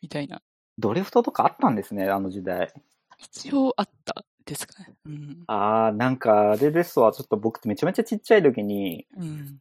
[0.00, 0.40] みたいな。
[0.78, 2.72] ドリフトとかあったんですね、あの時代。
[3.18, 4.94] 一応あったですかね。
[5.06, 5.44] うん。
[5.46, 7.12] あー、なんか、あれですわ。
[7.12, 9.58] ちょっと僕めちゃめちゃちっちゃい時に、うん。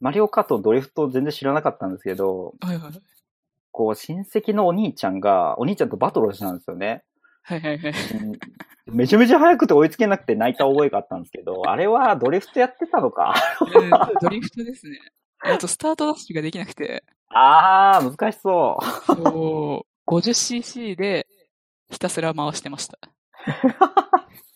[0.00, 2.92] マリオカートのドリフト全然知らなかったんですけど、はいはい。
[3.70, 7.04] こう、親戚のお兄ちゃんが、お兄ちゃんとバトルをしたんですよね。
[7.42, 7.92] はいはいはい。
[8.22, 8.38] うん
[8.90, 13.34] めちゃめちゃ速くて追いつけなくて泣いた覚えがあったんですけど、あれはドリフトやってたのか？
[13.60, 13.90] うん
[14.22, 14.98] ドリフトですね。
[15.40, 19.04] あとスタートダッシュができなくて、あー、難しそう。
[19.14, 21.26] そう 50cc で
[21.90, 22.98] ひたすら回してました。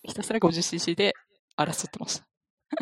[0.02, 1.14] ひたすら 50cc で
[1.56, 2.26] 争ってました。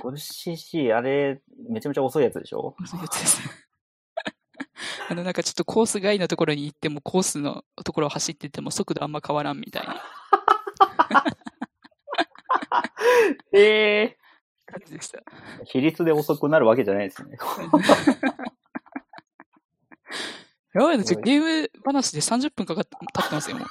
[0.02, 2.74] 50cc、あれ、めちゃめちゃ遅いやつでしょ？
[2.87, 3.40] そういうやつです。
[5.11, 10.00] あの、なんかちょっとコース外のところに行っても、コースのところを走ってても速度あんま変わらんみたいな
[13.52, 14.16] ええ
[14.66, 15.18] 感じでした。
[15.18, 15.22] ー、
[15.64, 17.37] 比率で遅くなるわけじゃないですね。
[20.72, 23.68] やばいな、ちょゲーム話で30分かかって、経ってますよ、もう。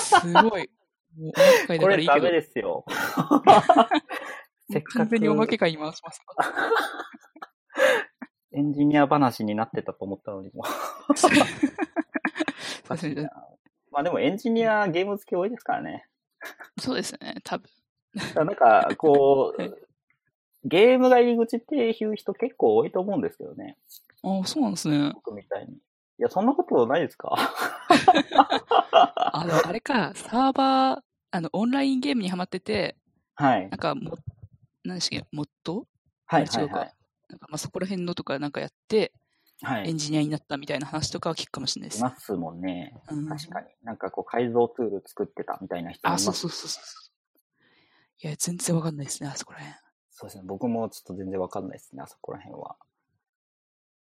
[0.00, 0.70] すごい。
[1.16, 2.84] もうおまけ会だこからいいけどれダメ、ですよ。
[4.72, 6.34] せっかくにおまけ会に回しますか。
[8.52, 10.64] エンジニア話になってたと思ったのにも。
[11.14, 11.30] そう
[12.90, 13.28] ですね。
[13.90, 16.06] まあでもエンジニアゲーム好き多いですからね。
[16.78, 17.68] そうですね、多分。
[18.14, 19.88] だからなんか、こ はいう
[20.64, 23.76] ゲームが入り口っていう人結構多いと思うんですけどね。
[24.22, 25.12] ああ、そうなんですね。
[25.14, 25.78] 僕みたいに。
[26.20, 27.34] いや、そんなことないですか？
[29.32, 32.96] あの、あれか、サーバー、あの、オンラインゲームにハマってて、
[33.34, 33.78] はいなん。
[33.78, 34.18] か、も、
[34.84, 35.86] 何でしたっけ、モッド？
[36.26, 36.76] はい、なんか、
[37.48, 39.12] まあ、そこら辺のとかなんかやって、
[39.62, 39.80] はい。
[39.80, 39.88] はい。
[39.88, 42.00] エンジニアになったみたいな話とかは聞くかもしれないです。
[42.00, 42.94] いますもんね。
[43.10, 43.66] うん確かに。
[43.82, 47.10] なんかこう改造ツール作ってたみたいな人もいあ、ますそうそうそうそう。
[48.22, 49.76] いや、全然わかんないですね、あそこら辺。
[50.10, 50.44] そうですね。
[50.46, 52.76] 僕もちょっと全然わかんないですね、あそこら辺は。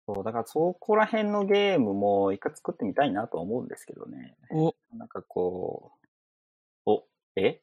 [0.06, 4.36] そう、だからそこら辺のゲームも一回作ってみたいなとは思うんですけどね。
[4.50, 5.92] お、なんかこ
[6.86, 7.60] う、お、え？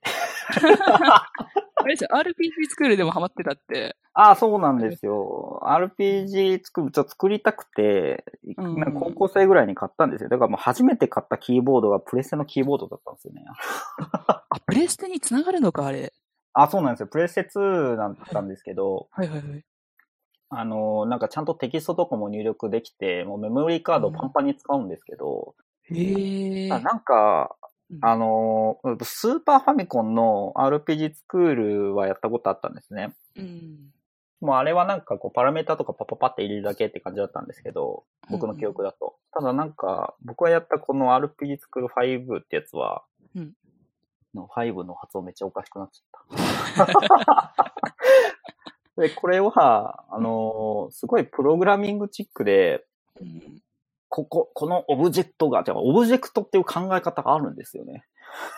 [1.76, 3.96] あれですよ、RPG スクールでもハマってたって。
[4.14, 5.62] ああ、そうなんですよ。
[5.66, 8.24] RPG 作る、ちょっと作りたくて、
[8.58, 10.30] うんなんか高校生ぐらいに買ったんですよ。
[10.30, 13.44] だからもう初めて買ったキーボードがプレステのキーボードだったんですよね。
[13.98, 16.14] あ、プレステに繋がるのか、あれ。
[16.54, 17.08] あ、そうなんですよ。
[17.08, 19.66] プレステ2だったんですけど、はいはいはい。
[20.56, 25.56] あの、なんかちゃんとテキストとかも入力できて、もうメモリーカードパンパンに使うんですけど、
[25.89, 26.72] へえ。
[26.72, 27.56] あなんか、
[27.92, 33.13] うんあの、スーパーファミコンの RPG スクールはやったことあったんですね。
[33.36, 33.92] うん。
[34.42, 39.16] もうあれはなんかこうパラメータとかパパパって入れるだけって感じだったんですけど、僕の記憶だと。
[39.32, 43.04] ただなんか、僕がやったこの RPG スクール5ってやつは、
[43.36, 43.54] うん
[44.34, 47.54] の5の発音めっちゃおかしくなっちゃった。
[48.98, 52.86] で、これは、あのすごいプログラミングチックで、
[53.20, 53.62] うん
[54.16, 58.04] ここ、このオブジェクトが、じゃあオブジェクトっていう考え方があるんですよね。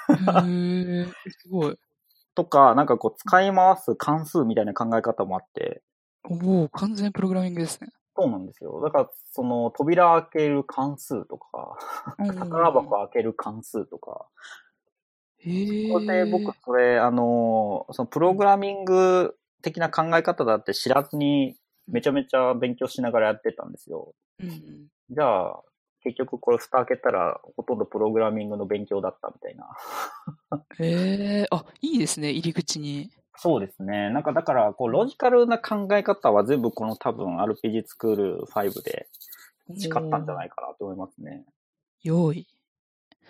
[0.10, 1.80] へえ、すごい。
[2.36, 5.82] とか、なんかこう使い回す関数みたいな考え方もあって、
[6.30, 7.88] おお完全プログラミングですね。
[8.18, 8.82] そうなんですよ。
[8.82, 11.78] だから、その扉開ける関数とか、
[12.18, 14.26] 宝箱開ける関数とか、
[15.38, 15.88] へえ。
[15.88, 21.56] ここで僕、それ、あの、そのプログラミング的な考え方だって知らずに、
[21.88, 24.14] めちゃめちゃ勉強しながらやってたんですよ。
[24.40, 24.88] うん。
[25.10, 25.64] じゃあ、
[26.04, 29.68] 結局これ蓋開けたら、ほとんどプログラミングの勉強だったみたいな。
[30.80, 33.10] へえ、あ、いいですね、入り口に。
[33.38, 34.12] そうですね。
[34.12, 39.10] なんかだから、こう、ロジカルな考え方は全部この多分 RPG スクール5で
[39.76, 41.44] 培ったんじゃないかなと思いますね。
[42.04, 42.48] 用意。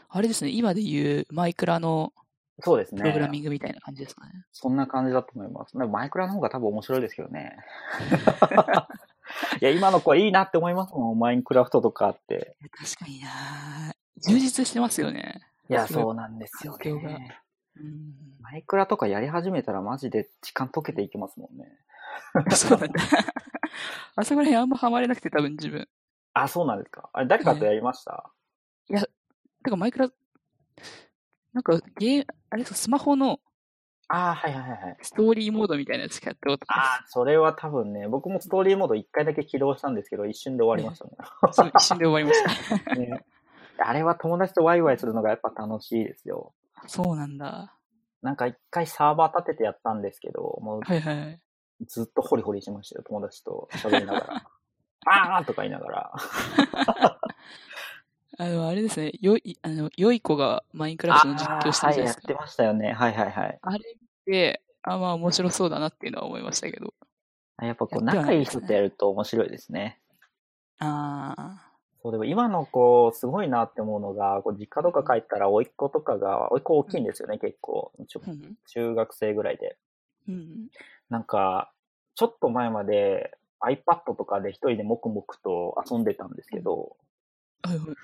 [0.10, 2.14] あれですね、今で言うマイクラの
[2.62, 3.02] そうですね。
[3.02, 4.46] プログラミングみたいな感じですかね。
[4.54, 5.78] そんな感じだと思います。
[5.78, 7.58] マイクラの方が多分面白いですけどね。
[9.62, 11.20] いや、今の子いいなって思いますもん。
[11.20, 12.56] マインクラフトとかって。
[12.78, 13.94] 確かにな
[14.26, 15.42] 充実してますよね。
[15.70, 17.42] いや、そうなんですよね。
[17.76, 18.14] うん。
[18.40, 21.68] マイクラとかやり始めたらマジで時間解けていきますもんね。
[22.56, 23.02] そうなんだ。
[24.16, 25.88] あそこら辺あんまハマれなくて多分自分。
[26.34, 27.10] あ、そうなんですか。
[27.12, 28.32] あれ、誰かとやりました、
[28.88, 30.10] てかマイクラ、
[31.56, 33.40] なんかゲー、あれですか、スマホの
[34.10, 34.98] ああ、はいはいはいはい。
[35.02, 41.12] ストーリーモードみたいなやつしかやったことああ、それは多分ね、僕もストーリーモード一回だけ起動したんですけど、一瞬で終わりましたね。
[41.74, 42.96] 一瞬で終わりました。
[43.00, 43.24] ね
[43.78, 46.54] あれは友達とワイワイするのがやっぱ楽しいですよ。
[46.88, 47.74] そうなんだ。
[48.22, 51.42] なんか一回サーバー立ててやったんですけど、もうはいはい。
[51.88, 54.44] ずっとホリホリしましたよ、友達と喋りながら。
[55.08, 56.14] あーとか言いながら。
[58.38, 62.34] あの、あれですね、よい、あの、良い子がマインクラフトの実況してるはい、じゃないですか。
[62.34, 62.94] やってましたよね。
[62.94, 63.60] はいはいはい。
[63.62, 66.94] あれ見て、あ、まあ面白そうだなっていうのは思いましたけど。
[67.62, 70.00] やっぱこう、仲いい人とやると面白いですね。
[70.80, 77.40] あそう、でも今の子、すごいなって思うのが、こう実家とか帰ったら、甥っ子とかが、甥っ子大きいんですよね。
[77.42, 78.58] うん。
[78.68, 79.78] 中学生ぐらいで。
[80.28, 80.68] うん。
[81.10, 81.72] なんか、
[82.16, 86.98] ちょっと前まで iPad とかで一人で黙々と遊んでたんですけど、
[87.64, 87.96] はいはい。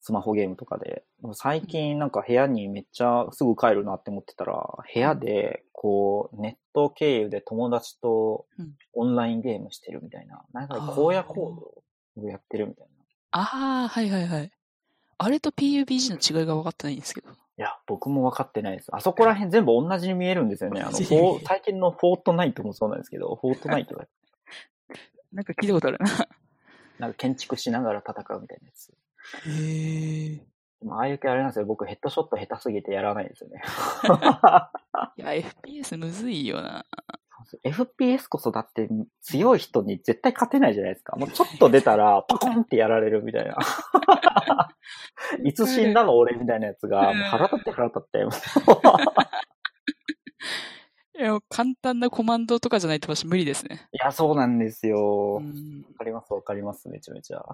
[0.00, 1.04] スマホゲームとかで。
[1.34, 10.42] 最近なんか部屋にめっちゃすぐ帰るなって思ってたら、部屋でこう、ネット経由で友達とうんオンラインゲームしてるみたいな。
[10.52, 11.34] なんか荒野行
[12.16, 12.90] 動をやってるみたいな。
[13.32, 14.50] ああ、はいはいはい。
[15.18, 17.30] あれと PUBG の違いが分かってないんですけど。
[17.30, 18.88] いや、僕も分かってないです。
[18.90, 20.80] あそこら辺全部同じに見えるんですよね。
[20.80, 20.92] あの、
[21.44, 24.08] 最近のフォートナイトもそうなんですけど、フォートナイトが
[25.32, 26.06] なんか聞いたことあるな。
[26.98, 28.94] なんか建築しながら戦うみたいなやつ。
[29.46, 30.46] へえ。
[30.88, 31.66] ああいう系あれなんですよ。
[31.66, 33.62] 僕ヘッドショット下手すぎてやらないんですよね。
[35.18, 36.86] いや、FPS むずいよな。
[37.64, 38.88] FPS こそだって
[39.22, 41.16] 強い人に絶対勝てないじゃないですか。
[41.16, 43.56] もうちょっと出たらパコンってやられるみたいな。
[45.44, 48.24] いつ死んだの俺みたいなやつが、もう腹立って腹立って。
[51.20, 53.86] いや、簡単なコマンドとかじゃないと私無理ですね。
[53.92, 55.34] いや、そうなんですよ。
[55.34, 55.84] わうん。
[55.98, 56.88] かりますわかります。
[56.88, 57.44] めちゃめちゃ。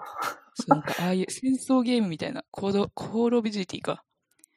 [0.68, 4.04] なんか、ああいう戦争ゲームみたいな、コード、 コールオブデューティーか。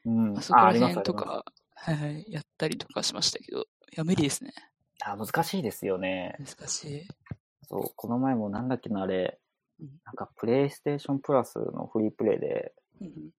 [0.05, 0.37] うん。
[0.37, 1.43] あそこら辺とか、
[1.73, 4.53] はいはい、やったりとかしましたけど、いや、無理ですね。
[5.03, 6.35] あ難しいですよね。
[6.39, 7.07] 難しい。
[7.67, 9.39] そう、この前もなんだっけな、あれ
[9.79, 13.29] うん、なんかプレイステーションプラスのフリープレイで、うん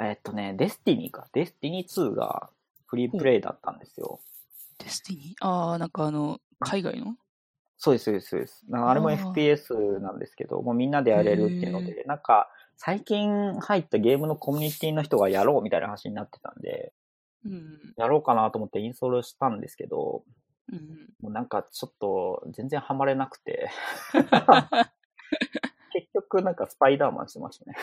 [0.00, 1.28] えっとね、デスティニーか。
[1.32, 2.50] デスティニー2が
[2.92, 4.20] フリープレイだったんですよ。
[4.76, 5.46] デスティニー？
[5.46, 7.16] ああ、なんかあの、海外の？
[7.78, 8.66] そうです、そうです、そうです。
[8.68, 16.92] なんかあれも FPS なんですけど、もうみんなでやれるっていうので、なんか、最近入ったゲームのコミュニティの人がやろうみたいな話になってたんで、
[17.46, 17.94] うん。
[17.96, 20.22] やろうかなと思ってインストールしたんですけど、
[20.70, 21.08] うん。
[21.22, 23.70] もうなんかちょっと全然ハマれなくて、
[25.94, 27.74] 結局なんかスパイダーマンしてましたね。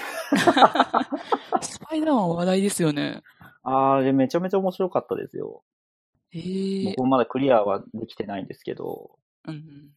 [1.61, 3.23] スパイダーマン話題ですよね。
[3.63, 5.63] あー、でめちゃめちゃ面白かったですよ。
[6.31, 9.89] ええ僕もまだクリアはできてないんですけど、うん。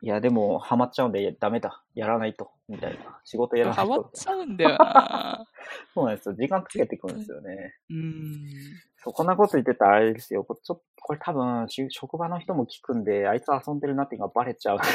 [0.00, 1.82] いや、でもハマっちゃうんでダメだ。
[1.94, 2.52] やらないと。
[2.68, 3.20] みたいな。
[3.24, 4.10] 仕事やらなハマっいと。
[4.14, 5.44] ちゃうんだよな。
[5.94, 6.34] そうなんですよ。
[6.36, 7.74] 時間つけてくるんですよね。
[7.90, 8.48] うん。
[8.96, 10.44] そこんなこと言ってたらあれですよ。
[10.44, 14.78] これちょこれ多分、し職場の人も聞くんで、あいつ遊んでるなっていうのがバレちゃう。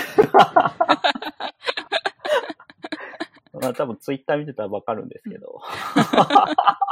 [3.54, 5.62] まあ多分ツイッター見てたらわかるんですけど、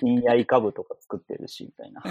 [0.00, 2.02] 金やイカブとか作ってるし、みたいな。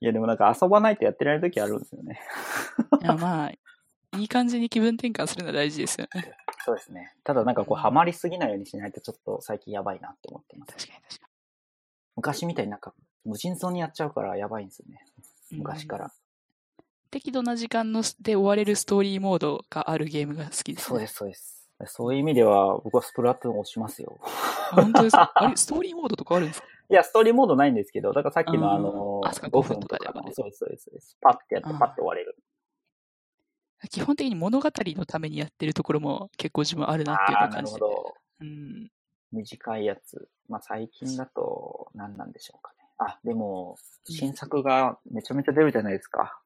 [0.00, 2.20] いや、でもなんか遊ばないとやってられる時あるんですよね。
[3.02, 6.36] いや、まあ、いい感じに気分転換するのは大事ですよね。
[6.64, 7.14] そうですね。
[7.24, 10.72] ただなんかこう、ハマりすぎないようにしないとちょっと最近やばいなって思ってます。
[10.72, 11.28] 確かに確か
[12.16, 12.94] 昔みたいになんか、
[13.24, 15.04] 無尽蔵にやっちゃうからやばいんですよね。
[15.50, 15.58] に。
[15.58, 16.12] 昔から。
[17.10, 20.82] 適度な時間ので終われるストーリーモードがあるゲームが好きです、ね。
[20.82, 21.55] そうです、そうです。
[21.84, 24.18] そういう意味では、僕はスプラトゥーンを押しますよ。
[24.72, 25.30] あ本当ですか？
[25.36, 26.66] あれ、ストーリーモードとかあるんですか？
[26.88, 31.16] いや、ストーリーモードないんですけど、だからさっきのあのあそっか5 5分とかでそうです、そうです。
[31.20, 32.36] パッてやってパッて終われる。
[33.90, 37.78] 基本的に物語のためにやってるところも結構自分あるなっていう感じで。
[37.80, 38.14] るほど。
[38.40, 38.90] うん。
[39.32, 40.28] 短いやつ。
[40.48, 42.88] まあ最近だと何なんでしょうかね。
[42.98, 43.76] あ、でも、
[44.08, 46.40] うん新作がめちゃめちゃ出るじゃないですか。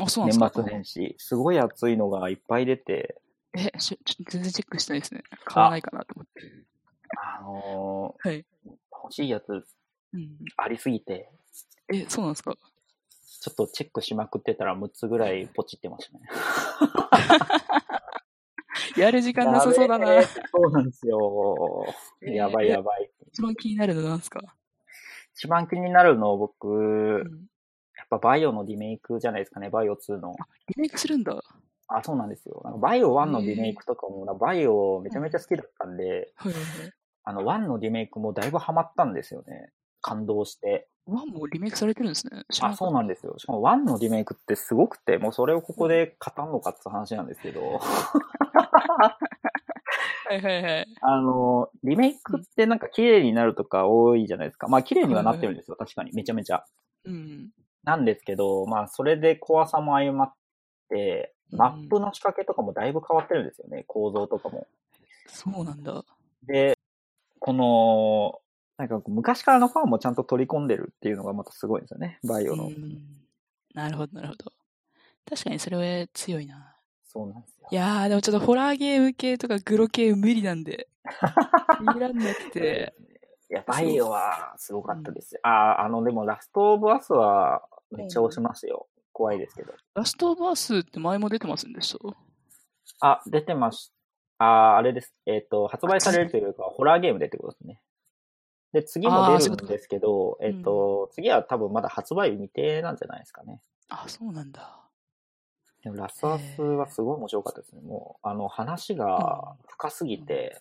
[0.00, 0.62] あ、そうなん年ですか？
[0.62, 1.14] 末年始。
[1.18, 3.20] すごい熱いのがいっぱい出て、
[3.56, 5.22] え、しちょ全然チェックしてないですね。
[5.44, 6.42] 買わないかなと思って。
[7.16, 8.38] あのはい。
[8.40, 8.44] ー
[9.04, 9.48] 欲しいやつ
[10.12, 10.38] うん。
[10.56, 11.28] ありすぎて、
[11.92, 12.54] え、そうなんですか？
[13.40, 16.24] ちょっとチェックしまくってたら6つぐらいポチってましたね。
[18.96, 20.22] やる時間なさそうだな。
[20.22, 20.38] そ
[20.68, 21.86] うなんですよ。
[22.22, 23.10] えーやばいやばい。
[23.28, 24.40] 一番気になるのなんですか？
[25.36, 27.46] 一番気になるの僕、うん。
[27.96, 30.34] やっぱバイオのリメイクじゃないですかね、バイオ2の。
[30.76, 31.42] リメイクするんだ。
[31.88, 32.60] あ、そうなんですよ。
[32.64, 36.92] なんかバイオ1のリメイクとかも、バイオめちゃめちゃ好きだったんで、はいはいはい。
[37.24, 39.72] あの1のリメイクもだいぶハマったんですよね。
[40.00, 40.88] 感動して。
[41.06, 42.44] ワンもリメイクされてるんですね。
[42.62, 43.34] あ、そうなんですよ。
[43.38, 47.88] しかも1のリメイクってすごくて、もうそれをここで語んのかって話なんですけど、た
[50.28, 50.86] はいはいはい。
[51.02, 54.68] あの、リメイクってなんか綺麗になるとか多いじゃないですか。
[54.68, 56.12] まあ綺麗にはなってるんですよ、確かに。
[56.14, 56.64] めちゃめちゃ。
[57.04, 57.50] うん。
[57.82, 60.34] なんですけど、まあそれで怖さも相まっ
[60.88, 64.66] て、マップの仕掛けとかもだいぶ変わってるんですよね、構造とかも。
[65.26, 66.04] そうなんだ。
[66.44, 66.78] で、
[67.38, 68.40] この、
[68.76, 72.66] なんか昔からのファンもちゃんと取り込んでるっていうのがまたすごいんですよね、バイオの。
[72.66, 72.98] うん。
[73.74, 74.52] なるほどなるほど。
[75.28, 76.76] 確かにそれは強いな。
[77.04, 77.68] そうなんですよ。
[77.70, 80.88] いやー、でもちょっとホラーゲーム系とかグロ系無理なんで。
[81.80, 82.94] 見らんなくて。
[83.50, 85.40] いや、バイオはすごかったですよ。
[85.44, 88.88] あ、あの、でもラストオブアスはめっちゃ押しますよ。
[89.14, 89.72] 怖いですけど。
[89.94, 91.96] ラストオブアスって前も出てませんでし
[93.00, 93.10] た？
[93.12, 93.94] あ、出てます。
[94.38, 95.14] あ、あれです。
[95.24, 97.80] えっ、と、発売されるというか、ホラーゲームでってことですね。
[98.72, 103.62] で、次も出るんですけど、あーそういうことかえっ、と、次は多分まだ発売日未定なんじゃないですかね。
[103.88, 104.80] あ、そうなんだ。
[105.82, 107.82] でもラストアスはすごい面白かったですね。
[107.82, 110.60] もう、あの、話が深すぎて、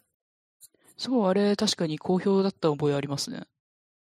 [0.96, 3.48] そう、あれ確かに好評だった覚えありますね。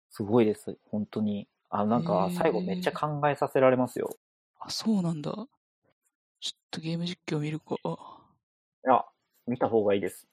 [0.09, 0.77] すごいです。
[0.89, 1.47] 本当に。
[1.69, 4.09] あ、なんか最後めっちゃ考えさせられますよ。
[4.61, 5.31] あ、そうなんだ。
[5.31, 5.47] ちょ
[6.55, 7.75] っとゲーム実況見るか。
[7.83, 7.97] あ、
[8.85, 9.03] いや、
[9.47, 10.27] 見た方がいいです。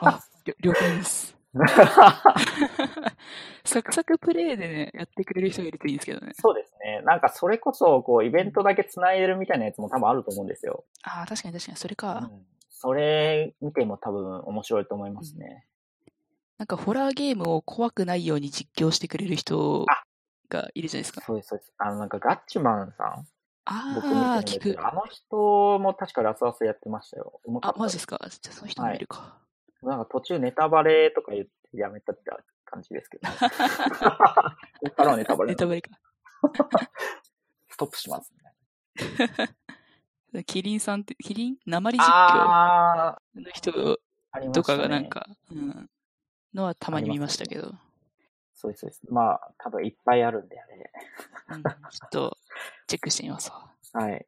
[0.00, 0.20] あ
[0.60, 1.36] 了解です。
[3.64, 6.32] サクサクプレイでね、やってくれる人がいるといいんですけどね。
[6.34, 7.00] そうですね。
[7.04, 10.84] なんかそれこそ、こう、イベントだけ繋いでるみたいなやつも多分あると思うんですよ。
[11.04, 12.14] ああ、確かに確かに、それうか。
[12.20, 12.46] ん。
[12.68, 15.66] それ見ても多分面白いと思いますね。
[16.58, 19.86] なんかホラーゲームを怖くないように実況してくれる人
[20.48, 21.20] がいるじゃないですか。
[21.20, 21.72] そうです、そうです。
[21.78, 23.26] あの、なんかガッチュマンさん
[23.66, 23.96] あ
[24.38, 24.76] あ、聞く。
[24.80, 27.40] あの人も確かラスアスやってましたよ。
[27.60, 28.18] たあマジですか？
[28.28, 29.38] じゃあその人もいるか。
[29.82, 32.30] なんか途中ネタバレとか言ってやめたって
[32.64, 33.28] 感じですけど。
[33.28, 35.90] ここからはネタバレネタバレか。
[37.68, 38.32] ストップします
[40.32, 40.44] ね。
[40.44, 41.56] キリンさんって、キリン？
[41.66, 44.62] 鉛実況の人と。
[44.62, 45.90] かがなんか、うん、
[46.54, 47.74] のはたまに見ましたけど、
[48.60, 49.02] そうです、そうです。
[49.08, 50.92] まあ、多分いっぱいあるんで、あれ。
[51.54, 52.36] うん、ちょっと
[52.88, 53.72] チェックしてみますわ。
[53.92, 54.26] はい。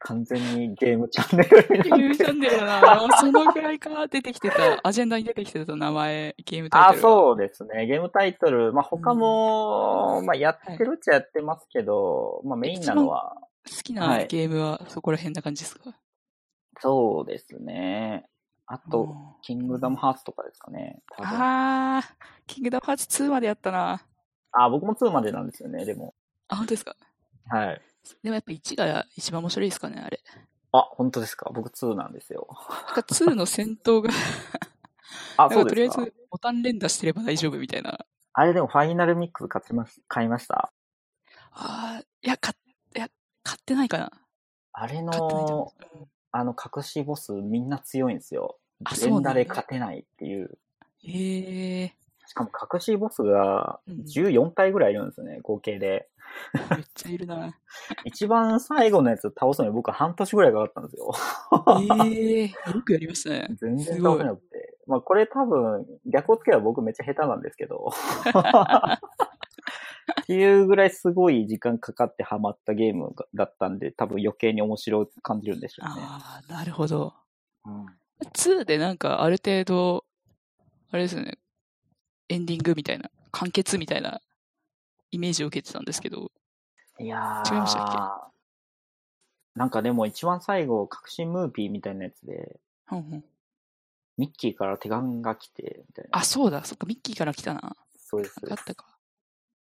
[0.00, 1.90] 完全にゲームチャンネルにゲ。
[1.90, 3.18] ームチャンネルだな。
[3.18, 7.02] そのぐらいか出てきてた、アジェンダに出てきてた名前、ゲームタイあ、トルが。
[7.02, 7.86] そうですね。
[7.86, 8.74] ゲームタイトル。
[8.74, 13.34] まあ、他も、まあ、やってるっちゃやってますけど、まあ、メインなのは、
[13.66, 15.96] 好きはないゲームはそこら辺な感じですか、
[16.80, 18.26] そうですね。
[18.74, 21.02] あと、うんキングダムハーツとかですかね。
[21.16, 22.04] 多分あー、
[22.46, 24.06] キングダムハーツ2までやったな。
[24.52, 26.14] あ、僕も2までなんですよね、でも。
[26.48, 26.94] あ、本当ですか？
[27.50, 27.80] はい。
[28.22, 30.20] でもやっぱ1が一番面白いですかね、あれ。
[30.70, 31.50] あ、本当ですか？
[31.52, 32.46] 僕2なんですよ。
[32.86, 34.10] なんか2の戦闘が、
[35.38, 37.98] あ、そうですかかとりあえずボタン連打してれば大丈夫みたいな。
[38.34, 40.72] あれでもファイナルミックス買ってます、買いました？
[41.50, 43.08] あー、いや、買っ、いや、
[43.42, 44.10] 買ってないかな。
[44.72, 45.72] あれの、
[46.30, 48.58] あの隠しボスみんな強いんですよ。
[48.84, 50.58] あそうなんだ連打で勝てないっていう。
[51.04, 56.08] へえしかも隠しボスがうん14体ぐらいいるんですよね、合計で。
[56.54, 57.54] ー、めっちゃいるな。
[58.04, 61.12] 一番最後のやつ倒すのに僕は半年ぐらいかかったんですよ。
[61.94, 62.52] ええよ
[62.84, 63.48] くやりましたね。
[63.60, 64.78] 全然倒せなくて。
[64.86, 67.90] まあこれ多分逆をつけば僕めっちゃ下手なんですけど。
[70.22, 76.02] っていうぐらいすごい時間かかってハマったゲームがだったんで、多分余計に面白く感じるんでしょうね。
[76.04, 77.14] ああ、なるほど。
[77.64, 77.86] うん
[78.24, 80.04] 2でなんかある程度、
[80.90, 81.38] あれですよね、
[82.28, 84.20] エンディングみたいな、完結みたいな
[85.10, 86.30] イメージを受けてたんですけど、
[86.98, 89.58] いや違いましたっー。
[89.58, 92.58] なんかでも一番最後、革新ムーピーみたいなやつで、
[92.90, 93.24] うんうん
[94.18, 96.18] ミッキーから手紙が来て、みたいな。
[96.18, 97.74] あ、そうだ、そっか、ミッキーから来たな。
[97.96, 98.36] そうです。
[98.50, 98.86] あったか。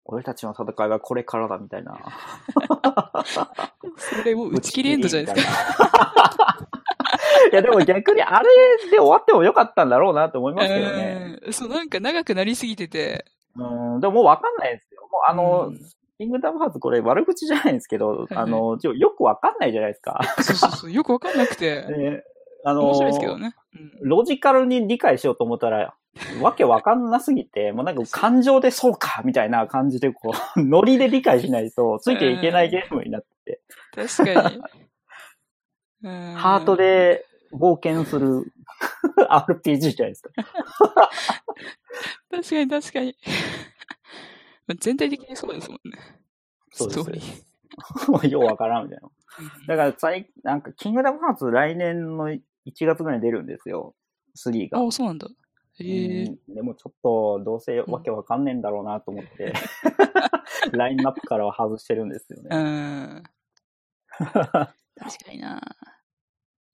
[0.06, 1.98] 俺たちの戦いはこれからだ、みたいな。
[3.98, 6.58] それもう打ち切りエンドじゃないですか。
[7.34, 7.48] か。
[7.52, 8.50] いや、でも逆にあれ
[8.90, 11.38] で終わってもよかったんだろうなと思いますけどね。
[11.46, 13.26] うんそう、なんか長くなりすぎてて、
[13.56, 15.02] うん、でももうわかんないですよ。
[15.12, 15.80] もうあの、うん
[16.20, 20.22] キングダムハーツこれ悪口じゃないんですけど、いあの、ちょよくわかんないじゃないですか。
[20.42, 22.24] そうそうそう、よくわかんなくて、で
[22.64, 23.56] あの面白いですけどね。
[23.76, 25.96] うんロジカルに理解しようと思ったら、
[26.42, 33.62] わけわかんなすぎて、もうなんか感情でそうかみたいな感じで、こう、ノリで理解しないと、ついていけないゲームになってて、
[33.96, 34.62] 確かに。
[36.04, 38.52] うんハートで冒険する
[39.30, 40.30] RPG じゃないですか。
[42.30, 43.16] 確かに確かに。
[44.68, 45.98] まあ全体的にそうですもんね。
[46.72, 48.12] そうですストーリー。
[48.12, 49.10] も うようわからんみたいな。
[49.68, 52.42] だから最、なんか、キングダムハーツ来年の1
[52.86, 53.96] 月ぐらいに出るんですよ。
[54.36, 54.80] 3が。
[54.80, 55.28] あ、そうなんだ。
[55.80, 59.54] へえうんでもちょっと、どうせわけわかんねえんだろうなと思って、
[60.72, 62.56] ラインナップからは外してるんですようね。
[62.56, 63.24] ん。
[64.20, 64.46] 確
[65.26, 65.60] かにな。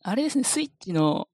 [0.01, 1.27] あれですね、スイッチの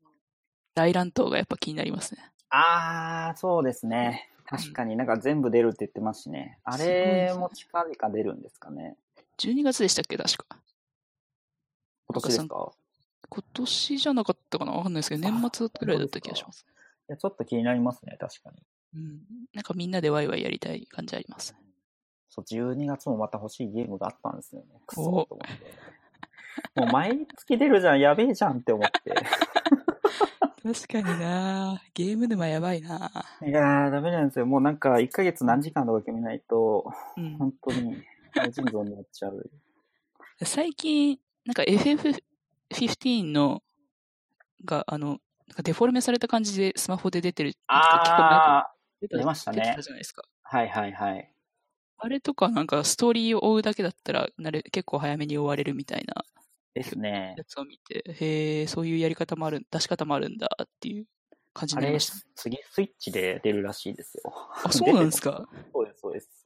[0.73, 2.31] 大乱闘がやっぱ気になりますね。
[2.49, 4.29] あー、そうですね。
[4.45, 6.59] 確かになんか全部出るって言ってますしね。
[6.63, 8.95] あれも近々出るんですかね。
[9.39, 10.57] 12月でしたっけ、確か。
[12.07, 12.71] 今年ですか？
[13.27, 14.71] 今年じゃなかったかな？
[14.73, 16.65] わかんないですけど、年末くらいだった気がします。
[17.09, 18.63] いや、ちょっと気になりますね、確かに。
[18.95, 19.19] うん。
[19.53, 21.55] なんかみんなでワイワイやりたい感じあります。
[22.29, 24.79] そう、12月もまた欲しいゲームがあったんですよね。
[24.85, 25.65] くそーおと思って。
[26.75, 29.13] もう毎月出るじゃん、やべえじゃんって思って。
[30.65, 33.11] 確かになゲーム沼やばいな
[33.45, 34.47] いやー、ダメなんですよ。
[34.47, 37.37] もうなんか、1ヶ月何時間とか決めないと、うん。
[37.37, 37.97] 本当に、
[38.33, 39.49] 大腎臓になっちゃう。
[40.43, 43.61] 最近、なんか FF15 の、
[44.65, 47.53] が、あの、なんかデフォルメされた感じでスマホで出てる。
[47.67, 48.67] あ
[48.99, 50.23] 出た出ましたね出てたじゃないですか。
[50.51, 51.31] ー、はいはいはい。
[51.99, 56.25] あれとかなんかストーリーを追うだけだったら、なれ結構早めに終われるみたいな
[56.75, 57.43] ですねや。
[57.45, 61.05] つを見て、へえ、そういうやり方もある、出し方もあるんだっていう。
[61.57, 64.33] 感じになりました？、次スイッチで出るらしいですよ。
[64.63, 65.47] あ、そうなんですか？
[65.73, 66.45] そうです、そうです。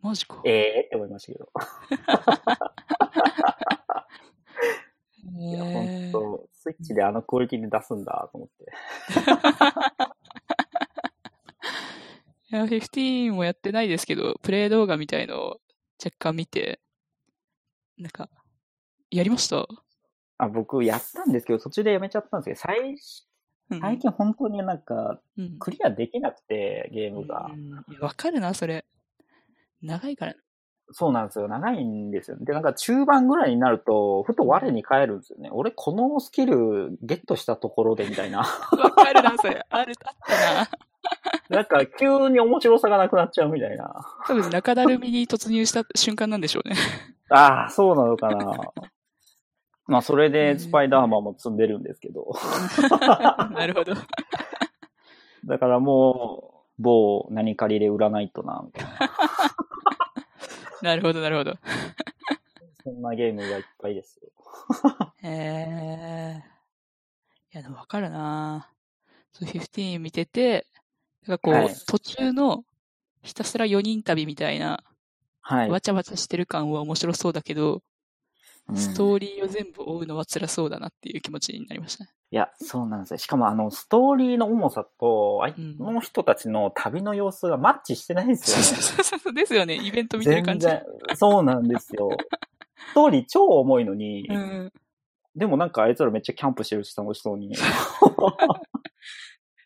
[0.00, 0.40] マジか。
[0.44, 1.52] ええって思いましたけど。
[5.38, 8.72] いや、ほえーんと、スイッチであのクオリティで出すんだと思って。
[12.50, 15.60] いや、15もやってないですけど、プレイ動画みたいのを
[16.02, 16.80] 若干見て、
[17.98, 18.30] なんか、
[19.10, 19.66] やりました？
[20.38, 22.90] あ、僕やったんですけど、途中でやめちゃったんですけど、最、
[23.70, 25.58] うん最近本当になんか、うん。
[25.58, 27.50] クリアできなくて、ゲームが
[28.00, 28.86] わかるな、それ。
[29.82, 30.34] 長いから。
[30.90, 31.48] そうなんですよ。
[31.48, 32.38] 長いんですよ。
[32.40, 35.50] で、なんか中盤ぐらいになると、ふと我に返るんですよね。
[35.52, 38.38] 俺、このスキルゲットしたところでみたいな。
[38.38, 38.44] わ
[38.92, 39.62] かるな、それ。
[39.68, 40.68] ある、あったな。
[41.50, 44.02] なんか、急に面白さがなくなっちゃうみたいな。
[44.26, 46.74] 多分中だるみに突入した瞬間なんでしょうね。
[47.28, 48.72] ああ、そうなのかな。
[49.88, 52.30] まあ、それでスパイダーマンも積んでるんですけど。
[53.52, 53.94] なるほど。
[55.46, 58.98] だからもう、某何かりで売らないとな、みたいな。
[60.82, 61.54] なるほど、なるほど。
[62.84, 64.30] そんなゲームがいっぱいですよ。
[65.22, 66.44] へえ。
[67.54, 68.70] いや、でもわかるな
[69.32, 70.66] そう、15見てて、
[71.26, 72.62] なんかこう、はい途中の
[73.22, 74.84] ひたすら4人旅みたいな、
[75.40, 75.70] はい。
[75.70, 77.82] わちゃわちゃしてる感は面白そうだけど、うん
[78.74, 82.10] ストーリーを全部追うのは辛そうだなっていう気持ちになりましたね。
[82.30, 83.18] いや、そうなんですよ。
[83.18, 88.62] しかもあの、ストーリーの重さと、あの人たちの旅の様子がマッチしてないんですよね。
[88.62, 89.32] そうそうそう。
[89.32, 89.80] ですよね。
[89.82, 90.66] イベント見てる感じ。
[90.66, 92.10] 全然、そうなんですよ。
[92.90, 94.72] ストーリー超重いのに、うん。
[95.34, 97.46] でもなんかあいつらめっちゃキャンプしてるし楽しそうに。
[97.46, 97.52] い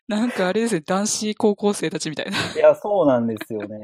[0.07, 2.37] なんかあれですね、男子高校生たちみたいな。
[2.57, 3.79] や、そうなんですよね。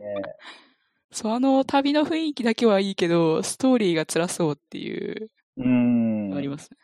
[1.11, 6.41] そう、あの旅の雰囲気だけはいいけど、ストーリーが辛そうっていううーんのあ。
[6.41, 6.77] りますね。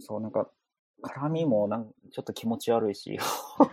[0.00, 0.50] そう、なんか、
[1.02, 3.18] 絡みもなんちょっと気持ち悪いし。
[3.20, 3.70] そう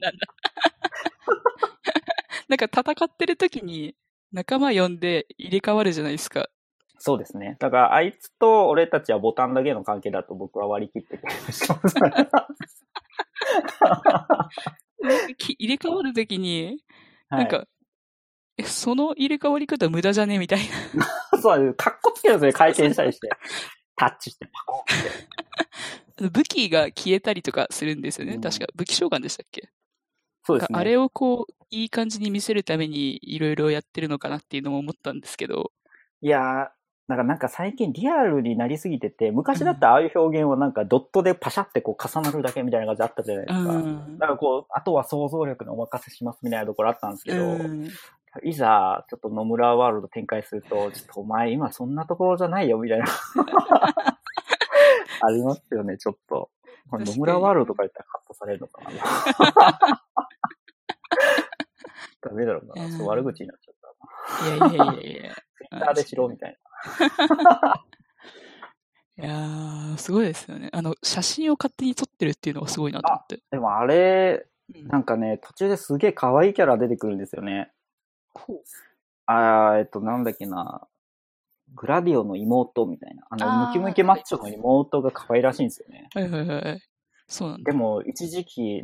[0.00, 0.26] なんだ。
[2.48, 3.94] なんか戦ってる時に
[4.32, 6.48] 仲間呼んで入れ替わるじゃないですか。
[6.98, 7.56] そうですね。
[7.58, 11.96] だから、あいつと俺たちはボタンだけの関係だと僕は割り切ってくれるします。
[15.02, 16.78] なんかき入れ替わる時に、
[17.30, 17.66] なんか、
[18.58, 20.38] え、その入れ替わり方無駄じゃね？
[20.38, 20.60] みたい
[20.94, 21.04] な。
[21.04, 21.74] はい、そうなんです。
[21.74, 23.28] かっこつけるんですね、回転したりして。
[23.96, 24.84] タッチしてパコンっ
[26.22, 26.28] て。
[26.30, 28.34] 武器が消えたりとかするんですよね。
[28.34, 28.66] うん確か。
[28.74, 29.70] 武器召喚でしたっけ？
[30.44, 30.78] そうですね。
[30.78, 35.72] あれをこう、いい感じに見せるためにいろいろやってるのかなっていうのも思ったんですけど。
[36.20, 36.68] いやー、
[37.08, 43.72] なんかなんか最近リアルになりすぎてて、昔だったらああいう表現はなんかドットでパシャってこう重なるだけみたいな感じあったじゃないですか。
[43.72, 47.88] んだからこう、あとは想像力にお任せしますみたいなところあったんですけど、うん
[48.42, 53.06] いざ、ちょっと野村ワールド展開すると、 ちょっとお前今そんなところじゃないよみたいな。
[55.24, 56.50] ありますよね、ちょっと。
[56.90, 58.90] 野村ワールドとか言ったらカットされるのかな。
[62.22, 62.88] ダメだろうな。
[62.90, 63.82] そう悪口になっちゃった。
[64.46, 65.34] いやいやいやいや。
[65.34, 66.58] ツイッターでしろみたい
[69.18, 70.70] いやー、すごいですよね。
[70.72, 73.36] あの、写真を勝手に撮ってるっていうのがすごいなと思って。
[73.36, 73.42] な。
[73.52, 77.70] でもあれ、うんなんかね、途中ですげえ可愛いキャラ出てくるんですよね。
[79.26, 80.86] あー、えっと、なんだっけな。
[81.74, 83.24] グラディオの妹みたいな。
[83.30, 86.08] あの、あームキムキマッチョの妹が可愛らしいんですよね。
[86.14, 86.80] はいはいはい。
[87.28, 87.72] そうなんだ。
[87.72, 88.80] でも、一時期、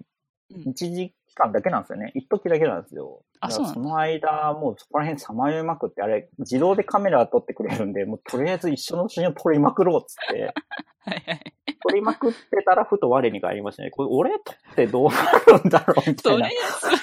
[0.51, 2.13] うん一時期間だけなんですよね。
[2.15, 3.23] 一時だけなんですよ。
[3.41, 10.53] あそうその間、もうそこら辺さまよいまくって、あれ、自動でカメラ撮ってくれるんで、もうとりあえず一緒の写真を撮りまくろうっつって、
[11.09, 11.55] はいはい。
[11.89, 13.91] 撮りまくってたら、ふと我に返りましたね。
[13.91, 16.95] これ、俺撮ってどうなるんだろうみたいな それ。、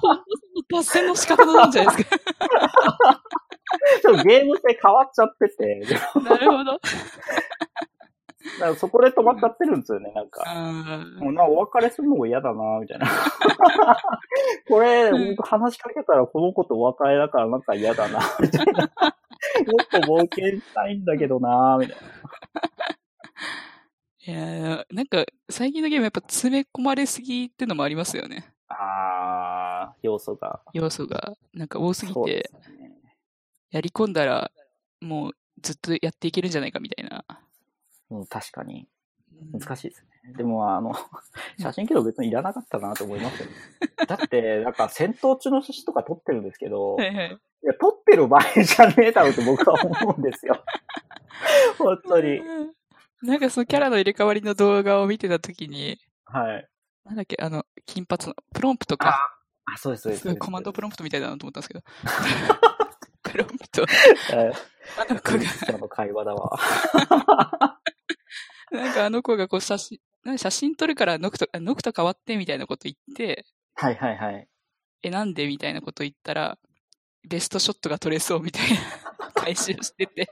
[0.00, 2.16] ほんとその脱線の仕方なんじゃないですか。
[4.02, 5.82] ちょっとゲーム性変わっちゃってて、
[6.24, 6.80] なるほど。
[8.58, 10.42] だからそこで止まっちゃってるんですよね、なんか。
[10.46, 13.06] あもうな、お別れするのも嫌だな、みたいな。
[14.68, 18.82] これ、うん僕話しかけたらこの子とお別れだからなんか嫌だな、みたいな。
[18.82, 18.88] もっ
[19.90, 22.02] と冒険したいんだけどな、みたいな。
[24.20, 28.52] いやーなんか、最近のゲームやっぱ詰め込まれすぎってのもありますよね。
[28.68, 30.60] あー、要素が。
[30.74, 31.32] 要素が。
[31.54, 32.92] なんか多すぎて、すね。
[33.70, 34.50] やり込んだら、
[35.00, 35.32] もう
[35.62, 37.24] ずっとやっていけるんじゃないかみたいな。
[38.10, 38.80] うん、確かに。
[38.80, 38.98] うん
[39.52, 40.34] 難しいですね。
[40.36, 40.92] でも、あの、
[41.60, 43.52] 写真記録別にいらなかったなと思いますよね。
[44.06, 47.38] だって、なんか戦闘中の写真とか撮ってるんですけど、はいはい。
[47.62, 50.62] いや、撮ってる場合じゃねえだろうと僕は思うんですよ。
[51.78, 52.38] 本当に。
[52.38, 52.72] うん
[53.20, 56.68] なんかそのキャラの入れ替わりの動画を見てたときに、はい。
[57.04, 59.28] なんだっけ、あの、金髪の、プロンプトあか。、
[59.74, 60.28] あそうです、そうですす。
[60.28, 61.82] ごいコマンドプロンプトみたいだなと思ったんですけど。
[63.24, 63.84] プロンプト。
[64.32, 64.52] え
[64.96, 66.60] あの子が、ー、の会話だわ。
[68.72, 69.98] なんかあの子がこう写真、
[70.36, 73.44] 写真撮るからノクと、あノクと変わってみたいなこと言って、
[73.74, 74.48] はいはいはい。
[75.02, 76.58] え、なんでみたいなこと言ったら、
[77.28, 80.28] ベストショットが撮れそうみたいな返しをしてて、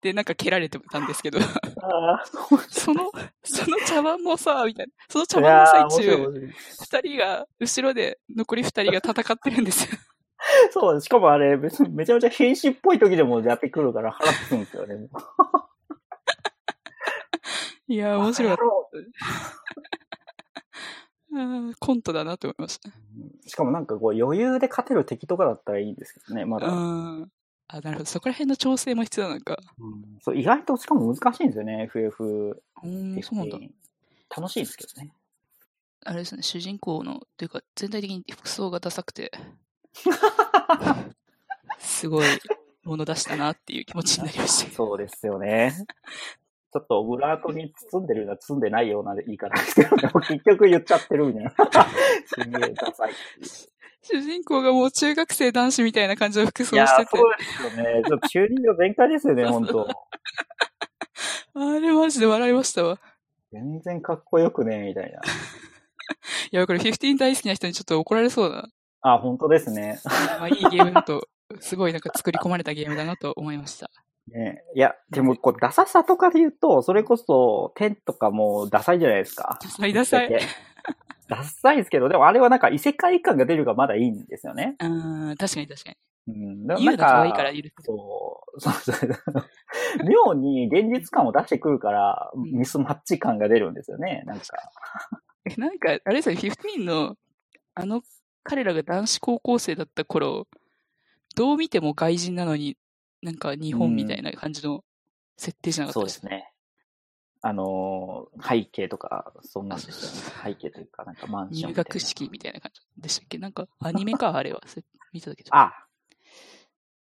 [0.00, 2.24] で、なんか蹴られてたんですけど、ああ、
[2.68, 3.10] その、
[3.42, 6.52] その茶碗もさ、みたいな、その茶い碗の最中。
[6.80, 9.98] 二人が、後ろで、残り二人が戦ってるんですよ。
[10.70, 11.00] そう。
[11.00, 15.08] しかもあれ、別にめちゃめちゃ兵士っぽい時でもやってくるから腹立つんですよね。
[17.88, 18.68] いやー、面白かった。
[21.78, 22.90] コントだなと思いました。
[23.46, 26.68] しかもなんかこう余裕で勝てる敵とかだったらいいんですけどね、まだ。
[26.68, 27.32] うん。
[27.68, 28.04] あ、なるほど。
[28.06, 29.58] そこら辺の調整も必要なのか。
[29.78, 32.62] うんそう意外としかも難しいんですよね、FF。
[32.82, 33.58] うん、そうなんだ。
[34.34, 35.12] 楽しいですけどね。
[36.04, 39.30] あれですね、主人公の、というか、全体的に服装がダサくて、
[41.78, 42.26] すごい
[42.84, 44.72] もの出したなっていう気持ちになりました。
[44.72, 45.74] そうですよね。
[46.70, 51.50] ちょっとオブラートに包んでるような、包んでないようなでいいかなですけど、で も結局言っちゃってるみたいな。
[52.26, 53.12] すげえダサい。
[54.02, 58.02] 主人公がもう中学生男子みたいな感じの服装してて、そうですよね。
[58.06, 59.88] ちょっと中二病全開ですよね、 本当
[61.54, 62.98] あれマジで笑いましたわ。
[63.50, 65.20] 全然かっこよくね、みたいな。
[65.20, 68.68] いや、これ15大好きな人にちょっと怒られそうだ。
[69.00, 69.98] あ、本当ですね。
[70.38, 71.26] まあいいゲームだと、
[71.60, 73.90] すごいなんか作り込まれたゲームだなと思いました。
[74.28, 79.58] ねいや、でも、こう、ダサさとかで言うと、それこそ、テンとかもダサいじゃないですか。
[79.62, 80.40] ダサいダサい。
[81.28, 84.76] ダサいですけど、でもあれはなんか異世界感が出るからまだいいんですよね。
[84.80, 84.88] う
[85.32, 85.96] ん、確かに確かに。
[86.28, 86.66] うん。
[86.66, 87.74] でも言なかうんが可愛いから許す。
[87.84, 89.10] そう、そうそう。
[90.08, 94.46] 妙に現実感を出してくるから、うんミスマッチ感が出るんですよね、なんか。
[95.44, 97.16] えなんか、あれですよね、15の、
[97.74, 98.02] あの、
[98.42, 100.46] 彼らが男子高校生だった頃、
[101.36, 102.76] どう見ても外人なのに、
[103.22, 104.84] なんか日本みたいな感じの
[105.36, 106.52] 設定じゃなかったそうですね。
[107.40, 109.82] あのー背景とか、そんなね。
[109.82, 111.74] 背景というか、なんかマンション入。
[111.74, 113.38] 学式みたいな感じでしたっけ？
[113.38, 114.60] なんか、アニメか、あれは。
[114.66, 115.44] せ見ただけ？
[115.44, 115.50] ど。
[115.54, 115.72] あ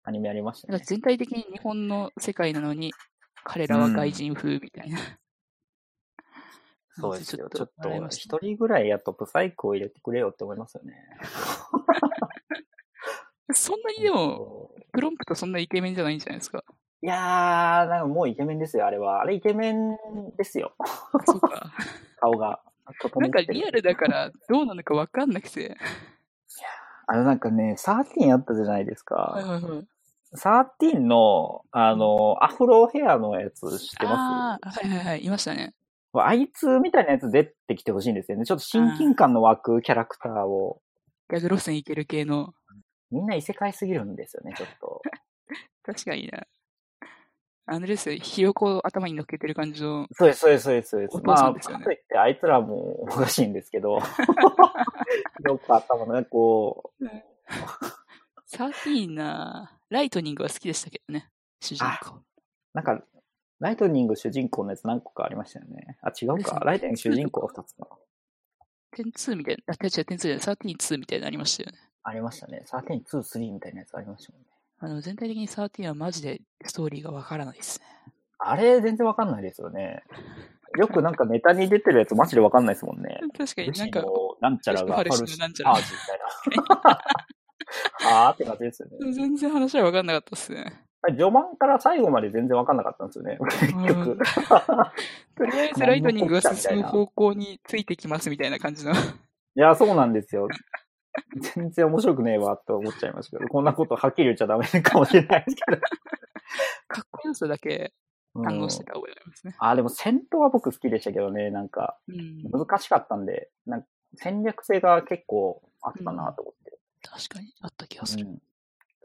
[0.04, 0.86] アニメありましたねなんか。
[0.86, 2.94] 全体的に日本の世界なのに、
[3.46, 5.00] 彼らは外人風みたいな。
[6.98, 7.50] そうですよ。
[7.50, 10.96] ちちょっと、一人ぐらいやっとブサイクを入れてくれよって思いますよね。
[13.54, 16.64] そんなにでも、プロンプトそんなイケメンじゃないんじゃないですか？
[17.02, 19.22] いやー、なんかもうイケメンですよ、あれは。
[19.22, 19.98] あれイケメン
[20.38, 20.74] ですよ。
[20.80, 20.88] あ
[21.26, 21.72] そうか。
[22.20, 22.62] 顔が。
[23.16, 25.78] なんかリアルだからどうなのかわかんなくて。
[27.08, 29.16] あのなんかね、13あったじゃないですか。
[29.16, 29.88] はいはいはい。
[30.36, 35.74] 13の、あの、アフロヘアのやつ知ってまああ、はいはいはい、いましたね。
[36.14, 38.46] すあいつみたいなやつ出てきてほしいんですよね。
[38.46, 40.82] ちょっと親近感の湧くキャラクターを。
[41.30, 42.54] ギャグ路線いける系の。
[43.16, 45.02] みんな異世界すぎるんですよね、ちょっと。
[45.84, 46.46] 確かにな。
[47.68, 50.08] あのですよ、ひよこを頭に乗っけてる感じの。
[50.12, 50.90] そうです、そうです、そうです。
[50.90, 54.00] そうですお父まあ、かといってあいつらもおかしいんですけど。
[55.46, 57.06] よく頭のね、こう、
[58.52, 61.32] 13なライトニングは好きでしたけどね。
[61.62, 62.22] 主人公。
[62.74, 63.02] なんか、
[63.60, 65.98] ライトニング主人公のやつ何個かありましたよね。
[66.02, 66.60] あ、違うか。
[66.60, 67.88] ライトニング主人公は2つか。
[68.98, 71.78] 102みたいな、あ、違う違う、102じゃない、132みたいなのありましたよね。
[72.06, 72.64] ありましたね。
[72.68, 74.48] 13、2、3みたいなやつありましたもんね。
[74.80, 77.86] あの、全体的に13はマジでストーリーがわからないですね。
[78.38, 80.04] あれ、全然わかんないですよね。
[80.78, 83.22] よくなんかネタに出てるやつマジでわかんないですもんね。
[83.36, 84.04] 確かになんか、
[84.40, 86.20] なんちゃらがファルシのなんちゃらパージみたい
[86.60, 87.00] な。
[88.26, 89.12] はーって感じですよね。
[89.12, 90.86] 全然話はわかんなかったっすね。
[91.08, 93.38] 序盤から最後まで全然わかんなかったんですよね。
[93.40, 94.20] 結局。
[95.38, 98.92] とりあえずライトニングが進む方向についてきますみたいな感じの。
[98.92, 98.96] い
[99.56, 100.48] や、そうなんですよ。
[101.56, 105.82] 全然面白くねえわと思っちゃいましたけど、こんなことはっきり言っちゃダメかもしれないですけど。
[106.88, 107.94] かっこよさだけ
[108.36, 109.56] うん堪能してた覚えがありますね。
[109.60, 112.44] あ、でも戦闘は僕好きでしたけどね、なんかうん。
[112.52, 116.78] 難しかったんで、なんか戦略性が結構あったなと思って。
[117.02, 118.26] 確かに、あった気がする。
[118.26, 118.42] うん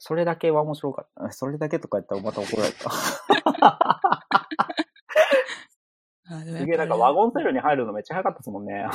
[0.02, 1.30] それだけは面白かった。
[1.30, 2.90] それだけとか言ったらまた怒られた。
[6.58, 8.86] すげえ、なんかワゴンセルに入るのめっちゃ早かったですもんね。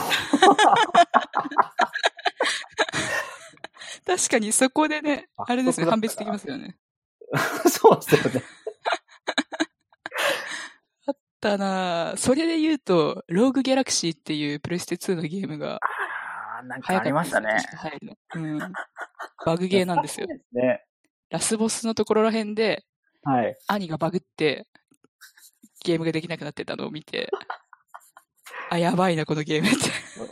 [4.05, 6.77] 確かにそこでね、ああれですね、判別できますよね。
[7.69, 8.43] そうですよね。
[11.45, 17.53] たなぁそれで言うと、ローグギャラクシーっていうプレステ2のゲームがあーなんかありましたね。
[17.53, 18.15] です入るの。
[18.33, 18.73] うん。
[19.45, 20.27] バグゲーなんですよ。
[20.53, 20.83] ね。
[21.29, 22.83] ラスボスのところら辺で、
[23.23, 23.55] はい。
[23.67, 24.65] 兄がバグって、
[25.83, 27.29] ゲームができなくなってたのを見て、
[28.69, 29.77] あ、やばいな、このゲームって。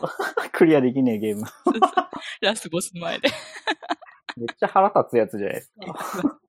[0.53, 1.43] クリアできねえゲーム。
[2.41, 3.29] ラスボスの前で。
[4.37, 6.39] めっちゃ腹立つやつじゃないですか。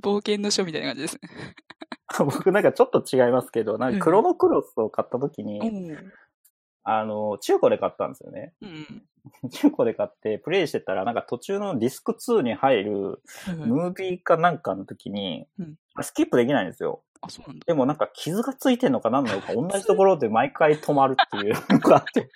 [0.00, 1.20] 冒険の書みたいな感じですね。
[2.18, 6.12] 僕なんかちょっと違いますけど、なんかクロノクロスを買った時に、うん。
[6.84, 8.52] あの、中古で買ったんですよね。
[8.60, 9.02] うん。
[9.50, 13.22] 中古で買ってプレイしてたら、なんか途中のディスク2に入る
[13.56, 17.02] ムービーかなんかの時にうん、スキップできないんですよ。
[17.26, 17.64] あ、そうなんだ。
[17.66, 19.20] でもなんか傷がついてんのかな？
[19.20, 22.30] んなのか同じところで毎回止まるっていう のがあって、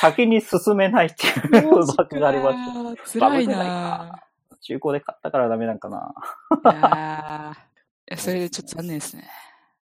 [0.00, 3.20] 先に進めないっていうバグがありました。
[3.20, 4.24] 辛いバグじゃな
[4.60, 6.14] 中古で買ったからダメなんかな。
[6.50, 7.52] ぁ。
[7.54, 9.28] いやそれでちょっと残念ですね。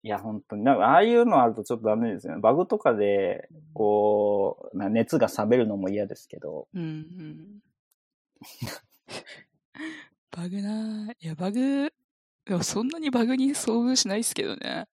[0.04, 0.62] いや、本当に。
[0.64, 2.40] なんか、ああいうのあるとちょっとダメですよね。
[2.40, 6.68] バグとかで、こう、な熱が冷めるのも嫌ですけど。
[6.74, 7.60] うんうん。
[10.30, 11.14] バグなぁ。
[11.18, 11.90] いや、バグ、
[12.46, 14.86] でもそんなにバグに遭遇しないですけどね。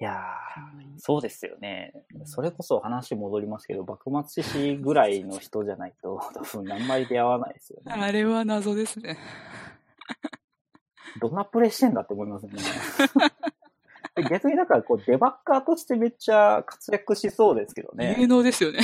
[0.00, 1.92] いやー、そうですよね。
[2.24, 7.92] それこそ話戻りますけど、幕末志士ぐらいの人じゃないと、 多分あんまり出会わないですよね。
[7.92, 9.16] あれは謎ですね。
[11.20, 12.52] どんなプレイしてんだって思いますね。
[14.16, 18.26] で 逆にだからこうデバッカーとしてめっちゃ活躍しそうですけど有ね。
[18.26, 18.80] 能ですよね。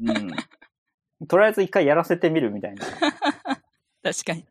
[0.00, 0.12] う
[1.24, 1.26] ん。
[1.28, 2.84] とりあえず一回やらせてみるみたいな。
[4.02, 4.44] 確かに。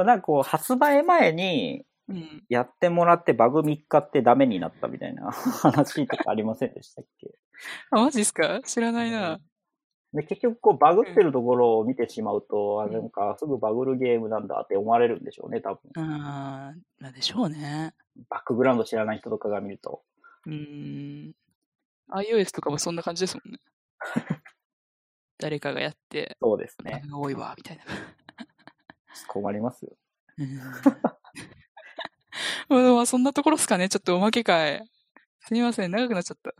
[0.00, 2.44] らなんかこう発売前にうん。
[2.48, 7.34] やってもらってバグ3日ってダメになったみたいな話とかありませんでしたっけ？
[7.90, 8.60] あ、マジっすか？
[8.64, 9.40] 知らないな。
[10.12, 15.80] で結局こうバグってるところを見てしまうと、あなんかすぐバグるゲームなんだって思われるんでしょうね、多分。
[15.96, 17.92] あー、なんでしょうね。
[18.30, 20.04] バックグラウンド知らない人とかが見ると。
[20.46, 21.34] うーん。
[22.12, 23.58] iOS とかもそんな感じですもんね。
[25.38, 27.02] 誰かがやって、そうですね。
[27.12, 27.82] 多いわ、みたいな。
[29.26, 29.92] 困りますよ。
[32.68, 33.88] まあそんなところっすかね。
[33.88, 34.84] ちょっとおまけ会。
[35.40, 36.52] すみません、長くなっちゃった。